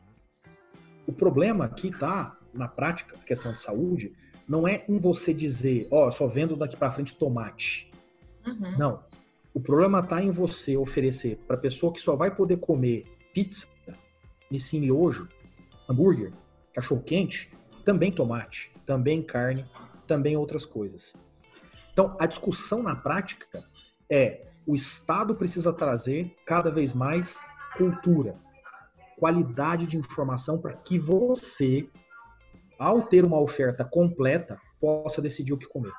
O 1.07 1.11
problema 1.11 1.65
aqui 1.65 1.87
está, 1.87 2.37
na 2.53 2.67
prática, 2.67 3.17
questão 3.25 3.51
de 3.51 3.59
saúde, 3.59 4.13
não 4.47 4.67
é 4.67 4.83
em 4.87 4.99
você 4.99 5.33
dizer, 5.33 5.87
ó, 5.91 6.07
oh, 6.07 6.11
só 6.11 6.27
vendo 6.27 6.55
daqui 6.55 6.77
para 6.77 6.91
frente 6.91 7.17
tomate. 7.17 7.91
Uhum. 8.45 8.77
Não. 8.77 9.03
O 9.53 9.59
problema 9.59 9.99
está 9.99 10.21
em 10.21 10.31
você 10.31 10.77
oferecer 10.77 11.37
para 11.47 11.57
pessoa 11.57 11.91
que 11.91 11.99
só 11.99 12.15
vai 12.15 12.35
poder 12.35 12.57
comer 12.57 13.05
pizza 13.33 13.67
nesse 14.49 14.79
miojo 14.79 15.27
hambúrguer, 15.89 16.31
cachorro 16.73 17.01
quente, 17.01 17.51
também 17.89 18.11
tomate, 18.11 18.71
também 18.85 19.19
carne, 19.19 19.65
também 20.07 20.37
outras 20.37 20.63
coisas. 20.63 21.15
Então, 21.91 22.15
a 22.19 22.27
discussão 22.27 22.83
na 22.83 22.95
prática 22.95 23.59
é 24.07 24.45
o 24.67 24.75
Estado 24.75 25.33
precisa 25.33 25.73
trazer 25.73 26.31
cada 26.45 26.69
vez 26.69 26.93
mais 26.93 27.39
cultura, 27.75 28.35
qualidade 29.17 29.87
de 29.87 29.97
informação 29.97 30.61
para 30.61 30.73
que 30.73 30.99
você, 30.99 31.89
ao 32.77 33.01
ter 33.01 33.25
uma 33.25 33.39
oferta 33.39 33.83
completa, 33.83 34.61
possa 34.79 35.19
decidir 35.19 35.53
o 35.53 35.57
que 35.57 35.65
comer. 35.65 35.91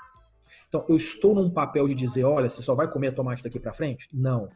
Então, 0.68 0.86
eu 0.88 0.94
estou 0.94 1.34
num 1.34 1.50
papel 1.50 1.88
de 1.88 1.94
dizer, 1.96 2.22
olha, 2.22 2.48
você 2.48 2.62
só 2.62 2.72
vai 2.72 2.88
comer 2.88 3.16
tomate 3.16 3.42
daqui 3.42 3.58
para 3.58 3.72
frente? 3.72 4.08
Não. 4.14 4.48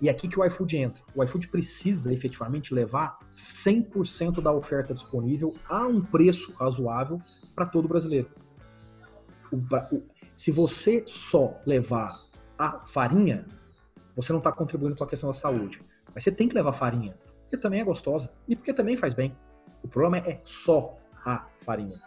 E 0.00 0.08
é 0.08 0.10
aqui 0.10 0.28
que 0.28 0.38
o 0.38 0.44
iFood 0.44 0.76
entra. 0.76 1.02
O 1.14 1.22
iFood 1.22 1.48
precisa 1.48 2.12
efetivamente 2.12 2.74
levar 2.74 3.18
100% 3.30 4.42
da 4.42 4.52
oferta 4.52 4.92
disponível 4.92 5.54
a 5.68 5.86
um 5.86 6.00
preço 6.00 6.52
razoável 6.54 7.18
para 7.54 7.66
todo 7.66 7.88
brasileiro. 7.88 8.28
O, 9.50 9.56
o, 9.56 10.02
se 10.34 10.50
você 10.50 11.04
só 11.06 11.60
levar 11.64 12.20
a 12.58 12.84
farinha, 12.84 13.46
você 14.14 14.32
não 14.32 14.38
está 14.38 14.52
contribuindo 14.52 14.96
com 14.96 15.04
a 15.04 15.08
questão 15.08 15.28
da 15.28 15.34
saúde. 15.34 15.82
Mas 16.14 16.24
você 16.24 16.32
tem 16.32 16.48
que 16.48 16.54
levar 16.54 16.72
farinha, 16.72 17.16
porque 17.42 17.56
também 17.56 17.80
é 17.80 17.84
gostosa 17.84 18.30
e 18.48 18.54
porque 18.54 18.72
também 18.72 18.96
faz 18.96 19.14
bem. 19.14 19.36
O 19.82 19.88
problema 19.88 20.18
é 20.18 20.40
só 20.44 20.96
a 21.24 21.46
farinha. 21.58 21.98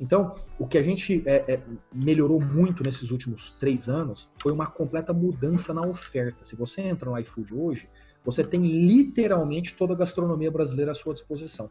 Então, 0.00 0.34
o 0.58 0.66
que 0.66 0.76
a 0.76 0.82
gente 0.82 1.22
é, 1.26 1.54
é, 1.54 1.60
melhorou 1.92 2.40
muito 2.40 2.82
nesses 2.82 3.10
últimos 3.10 3.52
três 3.52 3.88
anos 3.88 4.28
foi 4.34 4.52
uma 4.52 4.66
completa 4.66 5.12
mudança 5.12 5.72
na 5.72 5.82
oferta. 5.82 6.44
Se 6.44 6.56
você 6.56 6.82
entra 6.82 7.10
no 7.10 7.18
iFood 7.18 7.54
hoje, 7.54 7.88
você 8.24 8.42
tem 8.42 8.60
literalmente 8.62 9.76
toda 9.76 9.92
a 9.92 9.96
gastronomia 9.96 10.50
brasileira 10.50 10.92
à 10.92 10.94
sua 10.94 11.14
disposição. 11.14 11.70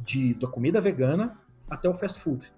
De, 0.00 0.34
da 0.34 0.48
comida 0.48 0.80
vegana 0.80 1.38
até 1.68 1.88
o 1.88 1.94
fast 1.94 2.20
food. 2.20 2.52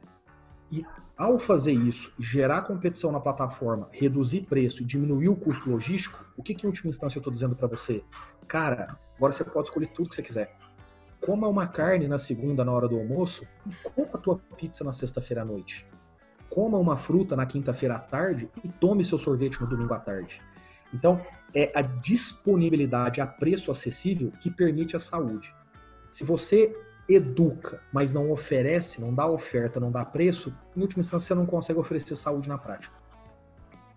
E 0.71 0.87
ao 1.17 1.39
fazer 1.39 1.73
isso, 1.73 2.15
gerar 2.19 2.63
competição 2.63 3.13
na 3.13 3.21
plataforma, 3.21 3.89
reduzir 3.93 4.47
preço 4.47 4.83
e 4.83 4.87
diminuir 4.87 5.29
o 5.29 5.37
custo 5.37 5.69
logístico, 5.69 6.25
o 6.37 6.43
que, 6.43 6.55
que 6.55 6.65
em 6.65 6.69
última 6.69 6.89
instância 6.89 7.19
eu 7.19 7.21
estou 7.21 7.33
dizendo 7.33 7.55
para 7.55 7.69
você? 7.69 8.03
Cara, 8.49 8.97
agora 9.17 9.33
você 9.33 9.45
pode 9.45 9.69
escolher 9.69 9.89
tudo 9.89 10.09
que 10.09 10.15
você 10.15 10.23
quiser. 10.23 10.57
Coma 11.25 11.47
uma 11.47 11.69
carne 11.69 12.09
na 12.09 12.19
segunda 12.19 12.65
na 12.65 12.73
hora 12.73 12.89
do 12.89 12.99
almoço 12.99 13.47
e 13.65 13.75
coma 13.91 14.11
a 14.15 14.19
tua 14.19 14.41
pizza 14.57 14.83
na 14.83 14.93
sexta-feira 14.93 15.43
à 15.43 15.45
noite. 15.45 15.87
Coma 16.51 16.77
uma 16.79 16.97
fruta 16.97 17.37
na 17.37 17.47
quinta-feira 17.47 17.95
à 17.95 17.99
tarde 17.99 18.51
e 18.63 18.69
tome 18.69 19.05
seu 19.05 19.17
sorvete 19.17 19.61
no 19.61 19.67
domingo 19.69 19.95
à 19.95 20.01
tarde. 20.01 20.43
Então, 20.93 21.25
é 21.55 21.71
a 21.75 21.81
disponibilidade 21.81 23.21
a 23.21 23.27
preço 23.27 23.71
acessível 23.71 24.33
que 24.41 24.51
permite 24.51 24.97
a 24.97 24.99
saúde. 24.99 25.55
Se 26.11 26.25
você 26.25 26.77
educa, 27.09 27.81
mas 27.93 28.13
não 28.13 28.31
oferece, 28.31 29.01
não 29.01 29.15
dá 29.15 29.27
oferta, 29.27 29.79
não 29.79 29.93
dá 29.93 30.05
preço, 30.05 30.57
em 30.77 30.81
última 30.81 31.01
instância 31.01 31.29
você 31.29 31.35
não 31.35 31.47
consegue 31.47 31.79
oferecer 31.79 32.17
saúde 32.17 32.49
na 32.49 32.59
prática. 32.59 32.95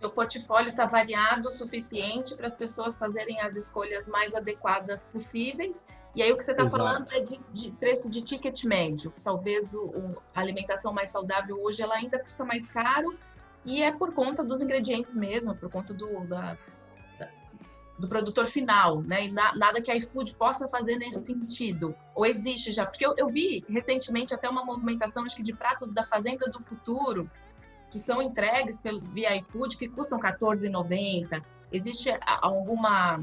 O 0.04 0.10
portfólio 0.10 0.70
está 0.70 0.86
variado 0.86 1.50
o 1.50 1.52
suficiente 1.52 2.36
para 2.36 2.48
as 2.48 2.56
pessoas 2.56 2.96
fazerem 2.98 3.40
as 3.42 3.56
escolhas 3.56 4.06
mais 4.08 4.34
adequadas 4.36 5.00
possíveis. 5.12 5.76
E 6.16 6.24
aí 6.24 6.32
o 6.32 6.38
que 6.38 6.46
você 6.46 6.52
está 6.52 6.68
falando 6.68 7.12
é 7.12 7.20
de, 7.20 7.40
de, 7.52 7.72
preço 7.72 8.10
de 8.10 8.22
ticket 8.22 8.64
médio. 8.64 9.14
Talvez 9.24 9.74
o, 9.74 9.84
o, 9.84 10.18
a 10.34 10.40
alimentação 10.40 10.94
mais 10.94 11.12
saudável 11.12 11.62
hoje 11.62 11.82
ela 11.82 11.96
ainda 11.96 12.18
custa 12.20 12.46
mais 12.46 12.66
caro 12.70 13.18
e 13.66 13.84
é 13.84 13.92
por 13.92 14.14
conta 14.14 14.44
dos 14.44 14.62
ingredientes 14.62 15.14
mesmo, 15.14 15.54
por 15.56 15.70
conta 15.70 15.94
do, 15.94 16.20
da, 16.26 16.58
do 17.98 18.08
produtor 18.08 18.48
final, 18.48 19.02
né? 19.02 19.26
E 19.26 19.32
na, 19.32 19.56
nada 19.56 19.82
que 19.82 19.92
a 19.92 19.96
iFood 19.96 20.36
possa 20.36 20.68
fazer 20.68 20.98
nesse 20.98 21.22
sentido. 21.26 21.96
Ou 22.14 22.26
existe 22.26 22.72
já? 22.72 22.86
Porque 22.86 23.06
eu, 23.06 23.14
eu, 23.18 23.28
vi 23.28 23.66
recentemente 23.68 24.34
até 24.34 24.50
uma 24.50 24.64
movimentação, 24.64 25.24
acho 25.26 25.36
que 25.36 25.44
de 25.44 25.54
pratos 25.54 25.92
da 25.94 26.06
Fazenda 26.06 26.46
do 26.50 26.62
Futuro, 26.64 27.30
que 27.92 28.00
são 28.00 28.22
entregues 28.22 28.78
pelo, 28.80 29.00
via 29.00 29.36
iFood, 29.38 29.78
que 29.78 29.90
custam 29.90 30.18
R$14,90. 30.18 31.42
Existe 31.72 32.10
alguma, 32.42 33.22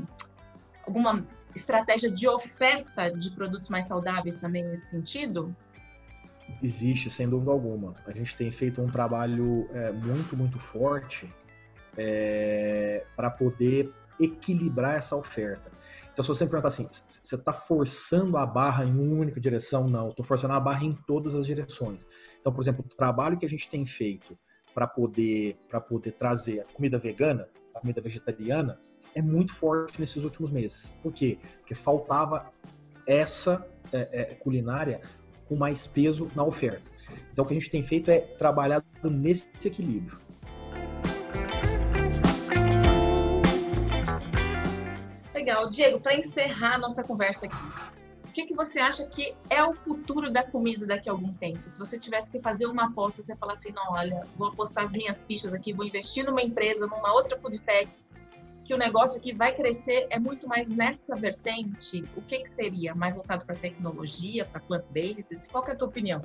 alguma 0.86 1.24
estratégia 1.54 2.10
de 2.10 2.28
oferta 2.28 3.10
de 3.10 3.30
produtos 3.30 3.68
mais 3.68 3.86
saudáveis 3.86 4.36
também 4.36 4.64
nesse 4.64 4.88
sentido? 4.90 5.54
Existe, 6.62 7.10
sem 7.10 7.28
dúvida 7.28 7.50
alguma. 7.50 7.94
A 8.06 8.12
gente 8.12 8.36
tem 8.36 8.50
feito 8.50 8.82
um 8.82 8.90
trabalho 8.90 9.68
é, 9.72 9.92
muito, 9.92 10.36
muito 10.36 10.58
forte 10.58 11.28
é, 11.96 13.04
para 13.16 13.30
poder 13.30 13.92
equilibrar 14.20 14.96
essa 14.96 15.16
oferta. 15.16 15.70
Então, 16.12 16.22
se 16.22 16.28
você 16.28 16.44
me 16.44 16.50
perguntar 16.50 16.68
assim, 16.68 16.86
você 17.08 17.34
está 17.34 17.52
forçando 17.52 18.36
a 18.36 18.44
barra 18.44 18.84
em 18.84 18.92
uma 18.92 19.20
única 19.20 19.40
direção? 19.40 19.88
Não, 19.88 20.10
estou 20.10 20.24
forçando 20.24 20.52
a 20.52 20.60
barra 20.60 20.84
em 20.84 20.92
todas 20.92 21.34
as 21.34 21.46
direções. 21.46 22.06
Então, 22.38 22.52
por 22.52 22.62
exemplo, 22.62 22.84
o 22.84 22.96
trabalho 22.96 23.38
que 23.38 23.46
a 23.46 23.48
gente 23.48 23.68
tem 23.68 23.86
feito 23.86 24.36
para 24.74 24.86
poder, 24.86 25.56
poder 25.88 26.12
trazer 26.12 26.60
a 26.60 26.64
comida 26.64 26.98
vegana, 26.98 27.46
comida 27.80 28.00
vegetariana, 28.00 28.78
é 29.14 29.22
muito 29.22 29.52
forte 29.52 30.00
nesses 30.00 30.24
últimos 30.24 30.50
meses. 30.50 30.94
Por 31.02 31.12
quê? 31.12 31.36
Porque 31.58 31.74
faltava 31.74 32.52
essa 33.06 33.66
é, 33.92 34.08
é, 34.12 34.24
culinária 34.34 35.00
com 35.48 35.56
mais 35.56 35.86
peso 35.86 36.30
na 36.34 36.44
oferta. 36.44 36.90
Então, 37.32 37.44
o 37.44 37.48
que 37.48 37.54
a 37.54 37.58
gente 37.58 37.70
tem 37.70 37.82
feito 37.82 38.10
é 38.10 38.20
trabalhar 38.20 38.82
nesse 39.02 39.48
equilíbrio. 39.64 40.22
legal. 45.42 45.68
Diego, 45.68 46.00
para 46.00 46.16
encerrar 46.16 46.78
nossa 46.78 47.02
conversa 47.02 47.46
aqui, 47.46 47.56
que, 48.32 48.46
que 48.46 48.54
você 48.54 48.78
acha 48.78 49.06
que 49.06 49.34
é 49.50 49.62
o 49.62 49.74
futuro 49.74 50.32
da 50.32 50.42
comida 50.42 50.86
daqui 50.86 51.08
a 51.08 51.12
algum 51.12 51.32
tempo? 51.34 51.68
Se 51.68 51.78
você 51.78 51.98
tivesse 51.98 52.28
que 52.30 52.40
fazer 52.40 52.66
uma 52.66 52.86
aposta, 52.86 53.22
você 53.22 53.36
falar 53.36 53.54
assim, 53.54 53.70
não, 53.72 53.92
olha, 53.92 54.26
vou 54.36 54.48
apostar 54.48 54.84
as 54.84 54.90
minhas 54.90 55.16
fichas 55.26 55.52
aqui, 55.52 55.72
vou 55.72 55.84
investir 55.84 56.24
numa 56.24 56.42
empresa, 56.42 56.86
numa 56.86 57.12
outra 57.12 57.38
food 57.38 57.60
tech, 57.60 57.90
que 58.64 58.72
o 58.72 58.78
negócio 58.78 59.18
aqui 59.18 59.32
vai 59.32 59.54
crescer 59.54 60.06
é 60.08 60.18
muito 60.18 60.48
mais 60.48 60.68
nessa 60.68 61.14
vertente, 61.16 62.04
o 62.16 62.22
que, 62.22 62.40
que 62.40 62.54
seria? 62.54 62.94
Mais 62.94 63.16
voltado 63.16 63.44
para 63.44 63.54
tecnologia, 63.56 64.44
para 64.44 64.60
plant-based? 64.60 65.40
Qual 65.50 65.66
é 65.66 65.72
a 65.72 65.76
tua 65.76 65.88
opinião? 65.88 66.22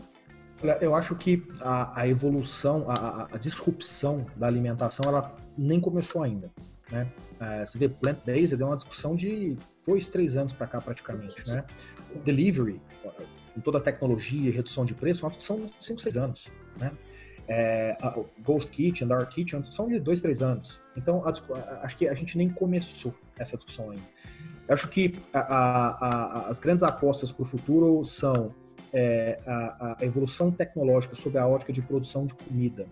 Eu 0.82 0.96
acho 0.96 1.15
que 1.15 1.43
a, 1.62 2.02
a 2.02 2.08
evolução, 2.08 2.86
a, 2.89 3.28
a, 3.32 3.38
disrupção 3.38 4.26
da 4.36 4.48
alimentação, 4.48 5.08
ela 5.08 5.36
nem 5.56 5.80
começou 5.80 6.24
ainda. 6.24 6.50
Né? 6.91 7.08
É, 7.39 7.65
você 7.65 7.78
vê 7.78 7.89
plant-based 7.89 8.60
é 8.60 8.65
uma 8.65 8.78
discussão 8.78 9.15
de 9.15 9.56
dois, 9.88 10.10
três 10.10 10.36
anos 10.36 10.52
para 10.52 10.67
cá 10.67 10.82
praticamente. 10.82 11.47
Né? 11.47 11.63
O 12.13 12.19
delivery, 12.19 12.82
com 13.56 13.62
toda 13.62 13.78
a 13.78 13.82
tecnologia 13.82 14.50
e 14.50 14.52
redução 14.52 14.86
de 14.86 14.93
preço, 14.93 15.28
de 15.30 15.43
cinco, 15.80 16.02
seis 16.02 16.17
anos. 16.17 16.47
Né? 16.78 16.91
É, 17.47 17.97
Ghost 18.43 18.69
Kitchen, 18.69 19.08
Dark 19.08 19.30
Kitchen, 19.30 19.62
discussão 19.62 19.88
de 19.88 19.97
dois, 20.00 20.21
três 20.21 20.41
anos. 20.41 20.82
Então, 20.97 21.23
a, 21.26 21.30
acho 21.86 21.97
que 21.97 22.08
a 22.08 22.13
gente 22.13 22.38
nem 22.38 22.50
começou 22.50 23.15
essa 23.39 23.56
discussão 23.56 23.91
ainda. 23.91 24.04
Eu 24.67 24.73
acho 24.73 24.89
que 24.89 25.17
a, 25.34 26.50
as 26.50 26.60
grandes 26.60 26.84
apostas 26.84 27.32
para 27.32 27.43
o 27.43 27.45
futuro 27.45 28.04
são 28.04 28.54
é, 28.91 29.39
a, 29.47 29.97
evolução 30.02 30.52
tecnológica 30.52 31.15
sob 31.15 31.38
a 31.38 31.47
ótica 31.47 31.71
de 31.71 31.82
produção 31.82 32.26
de 32.26 32.34
comida, 32.34 32.86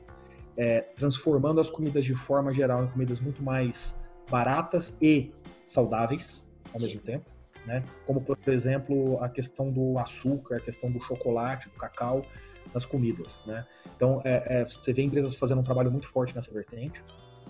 é, 0.55 0.79
transformando 0.95 1.59
as 1.59 1.69
comidas 1.69 2.05
de 2.05 2.15
forma 2.15 2.53
geral 2.53 2.85
em 2.85 2.87
comidas 2.87 3.19
muito 3.19 3.43
mais 3.43 3.99
baratas 4.29 4.95
e 5.01 5.33
saudáveis 5.65 6.45
ao 6.75 6.81
mesmo 6.81 6.99
tempo, 6.99 7.25
né? 7.65 7.83
Como 8.05 8.21
por 8.21 8.37
exemplo 8.49 9.17
a 9.23 9.29
questão 9.29 9.71
do 9.71 9.97
açúcar, 9.97 10.57
a 10.57 10.59
questão 10.59 10.91
do 10.91 10.99
chocolate, 10.99 11.69
do 11.69 11.75
cacau 11.75 12.21
nas 12.73 12.85
comidas, 12.85 13.41
né? 13.47 13.65
Então 13.95 14.21
é, 14.23 14.61
é, 14.61 14.65
você 14.65 14.91
vê 14.93 15.01
empresas 15.01 15.33
fazendo 15.35 15.61
um 15.61 15.63
trabalho 15.63 15.89
muito 15.89 16.07
forte 16.07 16.35
nessa 16.35 16.53
vertente. 16.53 17.03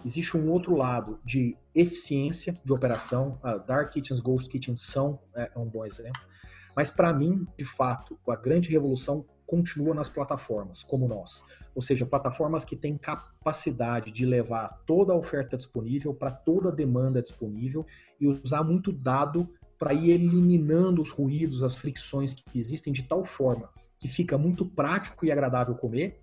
Existe 0.05 0.37
um 0.37 0.51
outro 0.51 0.75
lado 0.75 1.19
de 1.25 1.57
eficiência 1.73 2.53
de 2.63 2.71
operação. 2.71 3.39
A 3.41 3.57
Dark 3.57 3.91
Kitchens, 3.91 4.19
Ghost 4.19 4.47
Kitchens 4.49 4.81
são 4.81 5.19
é, 5.35 5.49
é 5.53 5.59
um 5.59 5.65
bom 5.65 5.83
exemplo. 5.83 6.21
Mas 6.75 6.91
para 6.91 7.11
mim, 7.11 7.47
de 7.57 7.65
fato, 7.65 8.17
a 8.29 8.35
grande 8.35 8.69
revolução 8.69 9.25
continua 9.45 9.93
nas 9.93 10.09
plataformas, 10.09 10.83
como 10.83 11.07
nós. 11.07 11.43
Ou 11.73 11.81
seja, 11.81 12.05
plataformas 12.05 12.65
que 12.65 12.75
têm 12.75 12.97
capacidade 12.97 14.11
de 14.11 14.25
levar 14.25 14.81
toda 14.85 15.13
a 15.13 15.15
oferta 15.15 15.57
disponível 15.57 16.13
para 16.13 16.31
toda 16.31 16.69
a 16.69 16.71
demanda 16.71 17.21
disponível 17.21 17.85
e 18.19 18.27
usar 18.27 18.63
muito 18.63 18.91
dado 18.91 19.49
para 19.77 19.93
ir 19.93 20.11
eliminando 20.11 21.01
os 21.01 21.11
ruídos, 21.11 21.63
as 21.63 21.75
fricções 21.75 22.33
que 22.33 22.57
existem 22.57 22.93
de 22.93 23.03
tal 23.03 23.23
forma 23.23 23.69
que 23.99 24.07
fica 24.07 24.37
muito 24.37 24.65
prático 24.65 25.25
e 25.25 25.31
agradável 25.31 25.75
comer 25.75 26.21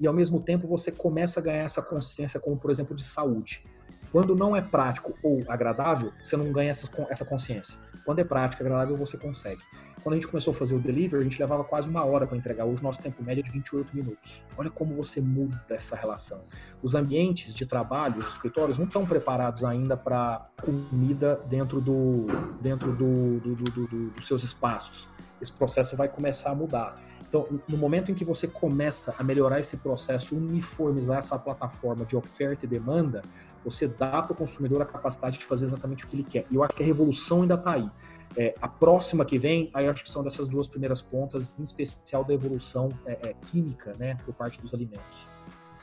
e 0.00 0.06
ao 0.06 0.14
mesmo 0.14 0.40
tempo 0.40 0.66
você 0.66 0.90
começa 0.90 1.40
a 1.40 1.42
ganhar 1.42 1.64
essa 1.64 1.82
consciência, 1.82 2.40
como 2.40 2.56
por 2.56 2.70
exemplo 2.70 2.96
de 2.96 3.04
saúde. 3.04 3.64
Quando 4.10 4.36
não 4.36 4.54
é 4.54 4.60
prático 4.60 5.18
ou 5.22 5.42
agradável, 5.48 6.12
você 6.22 6.36
não 6.36 6.52
ganha 6.52 6.70
essa, 6.70 7.24
consciência. 7.24 7.78
Quando 8.04 8.20
é 8.20 8.24
prático 8.24 8.62
e 8.62 8.66
agradável, 8.66 8.96
você 8.96 9.16
consegue. 9.18 9.60
Quando 10.04 10.12
a 10.12 10.16
gente 10.18 10.28
começou 10.28 10.52
a 10.52 10.54
fazer 10.54 10.76
o 10.76 10.78
delivery, 10.78 11.22
a 11.22 11.24
gente 11.24 11.40
levava 11.40 11.64
quase 11.64 11.88
uma 11.88 12.04
hora 12.04 12.26
para 12.26 12.36
entregar. 12.36 12.66
Hoje, 12.66 12.82
nosso 12.82 13.00
tempo 13.00 13.24
médio 13.24 13.40
é 13.40 13.44
de 13.44 13.50
28 13.50 13.96
minutos. 13.96 14.44
Olha 14.54 14.68
como 14.68 14.94
você 14.94 15.18
muda 15.18 15.64
essa 15.70 15.96
relação. 15.96 16.44
Os 16.82 16.94
ambientes 16.94 17.54
de 17.54 17.64
trabalho, 17.64 18.18
os 18.18 18.28
escritórios, 18.28 18.76
não 18.76 18.84
estão 18.84 19.06
preparados 19.06 19.64
ainda 19.64 19.96
para 19.96 20.44
comida 20.62 21.40
dentro, 21.48 21.80
do, 21.80 22.26
dentro 22.60 22.92
do, 22.92 23.40
do, 23.40 23.54
do, 23.54 24.10
dos 24.10 24.26
seus 24.26 24.44
espaços. 24.44 25.08
Esse 25.40 25.52
processo 25.52 25.96
vai 25.96 26.06
começar 26.06 26.50
a 26.50 26.54
mudar. 26.54 27.00
Então, 27.26 27.48
no 27.66 27.78
momento 27.78 28.12
em 28.12 28.14
que 28.14 28.26
você 28.26 28.46
começa 28.46 29.14
a 29.18 29.24
melhorar 29.24 29.58
esse 29.58 29.78
processo, 29.78 30.36
uniformizar 30.36 31.16
essa 31.16 31.38
plataforma 31.38 32.04
de 32.04 32.14
oferta 32.14 32.66
e 32.66 32.68
demanda, 32.68 33.22
você 33.64 33.88
dá 33.88 34.20
para 34.22 34.34
o 34.34 34.36
consumidor 34.36 34.82
a 34.82 34.84
capacidade 34.84 35.38
de 35.38 35.46
fazer 35.46 35.64
exatamente 35.64 36.04
o 36.04 36.08
que 36.08 36.14
ele 36.14 36.24
quer. 36.24 36.44
E 36.50 36.54
eu 36.54 36.62
acho 36.62 36.74
que 36.74 36.82
a 36.82 36.86
revolução 36.86 37.40
ainda 37.40 37.54
está 37.54 37.72
aí. 37.72 37.90
É, 38.36 38.54
a 38.60 38.66
próxima 38.66 39.24
que 39.24 39.38
vem, 39.38 39.70
aí 39.72 39.86
acho 39.86 40.02
que 40.02 40.10
são 40.10 40.24
dessas 40.24 40.48
duas 40.48 40.66
primeiras 40.66 41.00
pontas, 41.00 41.54
em 41.58 41.62
especial 41.62 42.24
da 42.24 42.34
evolução 42.34 42.88
é, 43.06 43.12
é, 43.28 43.34
química, 43.50 43.92
né, 43.98 44.16
por 44.24 44.34
parte 44.34 44.60
dos 44.60 44.74
alimentos. 44.74 45.28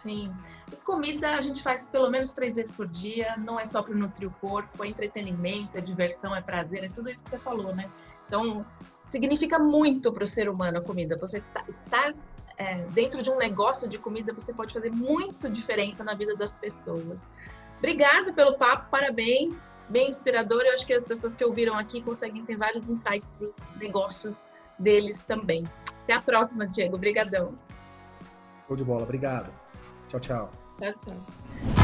Sim. 0.03 0.33
Comida 0.83 1.35
a 1.35 1.41
gente 1.41 1.61
faz 1.61 1.83
pelo 1.83 2.09
menos 2.09 2.31
três 2.31 2.55
vezes 2.55 2.71
por 2.71 2.87
dia, 2.87 3.35
não 3.37 3.59
é 3.59 3.67
só 3.67 3.81
para 3.81 3.93
nutrir 3.93 4.27
o 4.27 4.31
corpo, 4.31 4.83
é 4.83 4.87
entretenimento, 4.87 5.77
é 5.77 5.81
diversão, 5.81 6.35
é 6.35 6.41
prazer, 6.41 6.83
é 6.83 6.89
tudo 6.89 7.09
isso 7.09 7.23
que 7.23 7.29
você 7.29 7.37
falou, 7.37 7.73
né? 7.75 7.89
Então, 8.27 8.61
significa 9.11 9.59
muito 9.59 10.11
para 10.11 10.23
o 10.23 10.27
ser 10.27 10.49
humano 10.49 10.79
a 10.79 10.81
comida. 10.81 11.15
Você 11.19 11.37
está, 11.37 11.63
estar 11.69 12.13
é, 12.57 12.83
dentro 12.93 13.21
de 13.21 13.29
um 13.29 13.37
negócio 13.37 13.87
de 13.87 13.97
comida, 13.97 14.33
você 14.33 14.53
pode 14.53 14.73
fazer 14.73 14.89
muito 14.89 15.49
diferença 15.49 16.03
na 16.03 16.13
vida 16.15 16.35
das 16.35 16.51
pessoas. 16.57 17.19
Obrigada 17.77 18.31
pelo 18.33 18.57
papo, 18.57 18.89
parabéns, 18.89 19.53
bem 19.91 20.11
inspirador. 20.11 20.61
Eu 20.61 20.73
acho 20.73 20.87
que 20.87 20.93
as 20.93 21.03
pessoas 21.03 21.35
que 21.35 21.43
ouviram 21.43 21.77
aqui 21.77 22.01
conseguem 22.01 22.43
ter 22.45 22.55
vários 22.55 22.89
insights 22.89 23.27
para 23.37 23.47
os 23.47 23.79
negócios 23.79 24.35
deles 24.79 25.17
também. 25.27 25.65
Até 26.03 26.13
a 26.13 26.21
próxima, 26.21 26.67
Diego. 26.67 26.95
Obrigadão. 26.95 27.53
Show 28.67 28.75
de 28.75 28.83
bola. 28.83 29.03
Obrigado. 29.03 29.51
Tchau, 30.07 30.19
tchau. 30.19 30.51
Tchau, 30.79 30.93
tchau. 31.05 31.80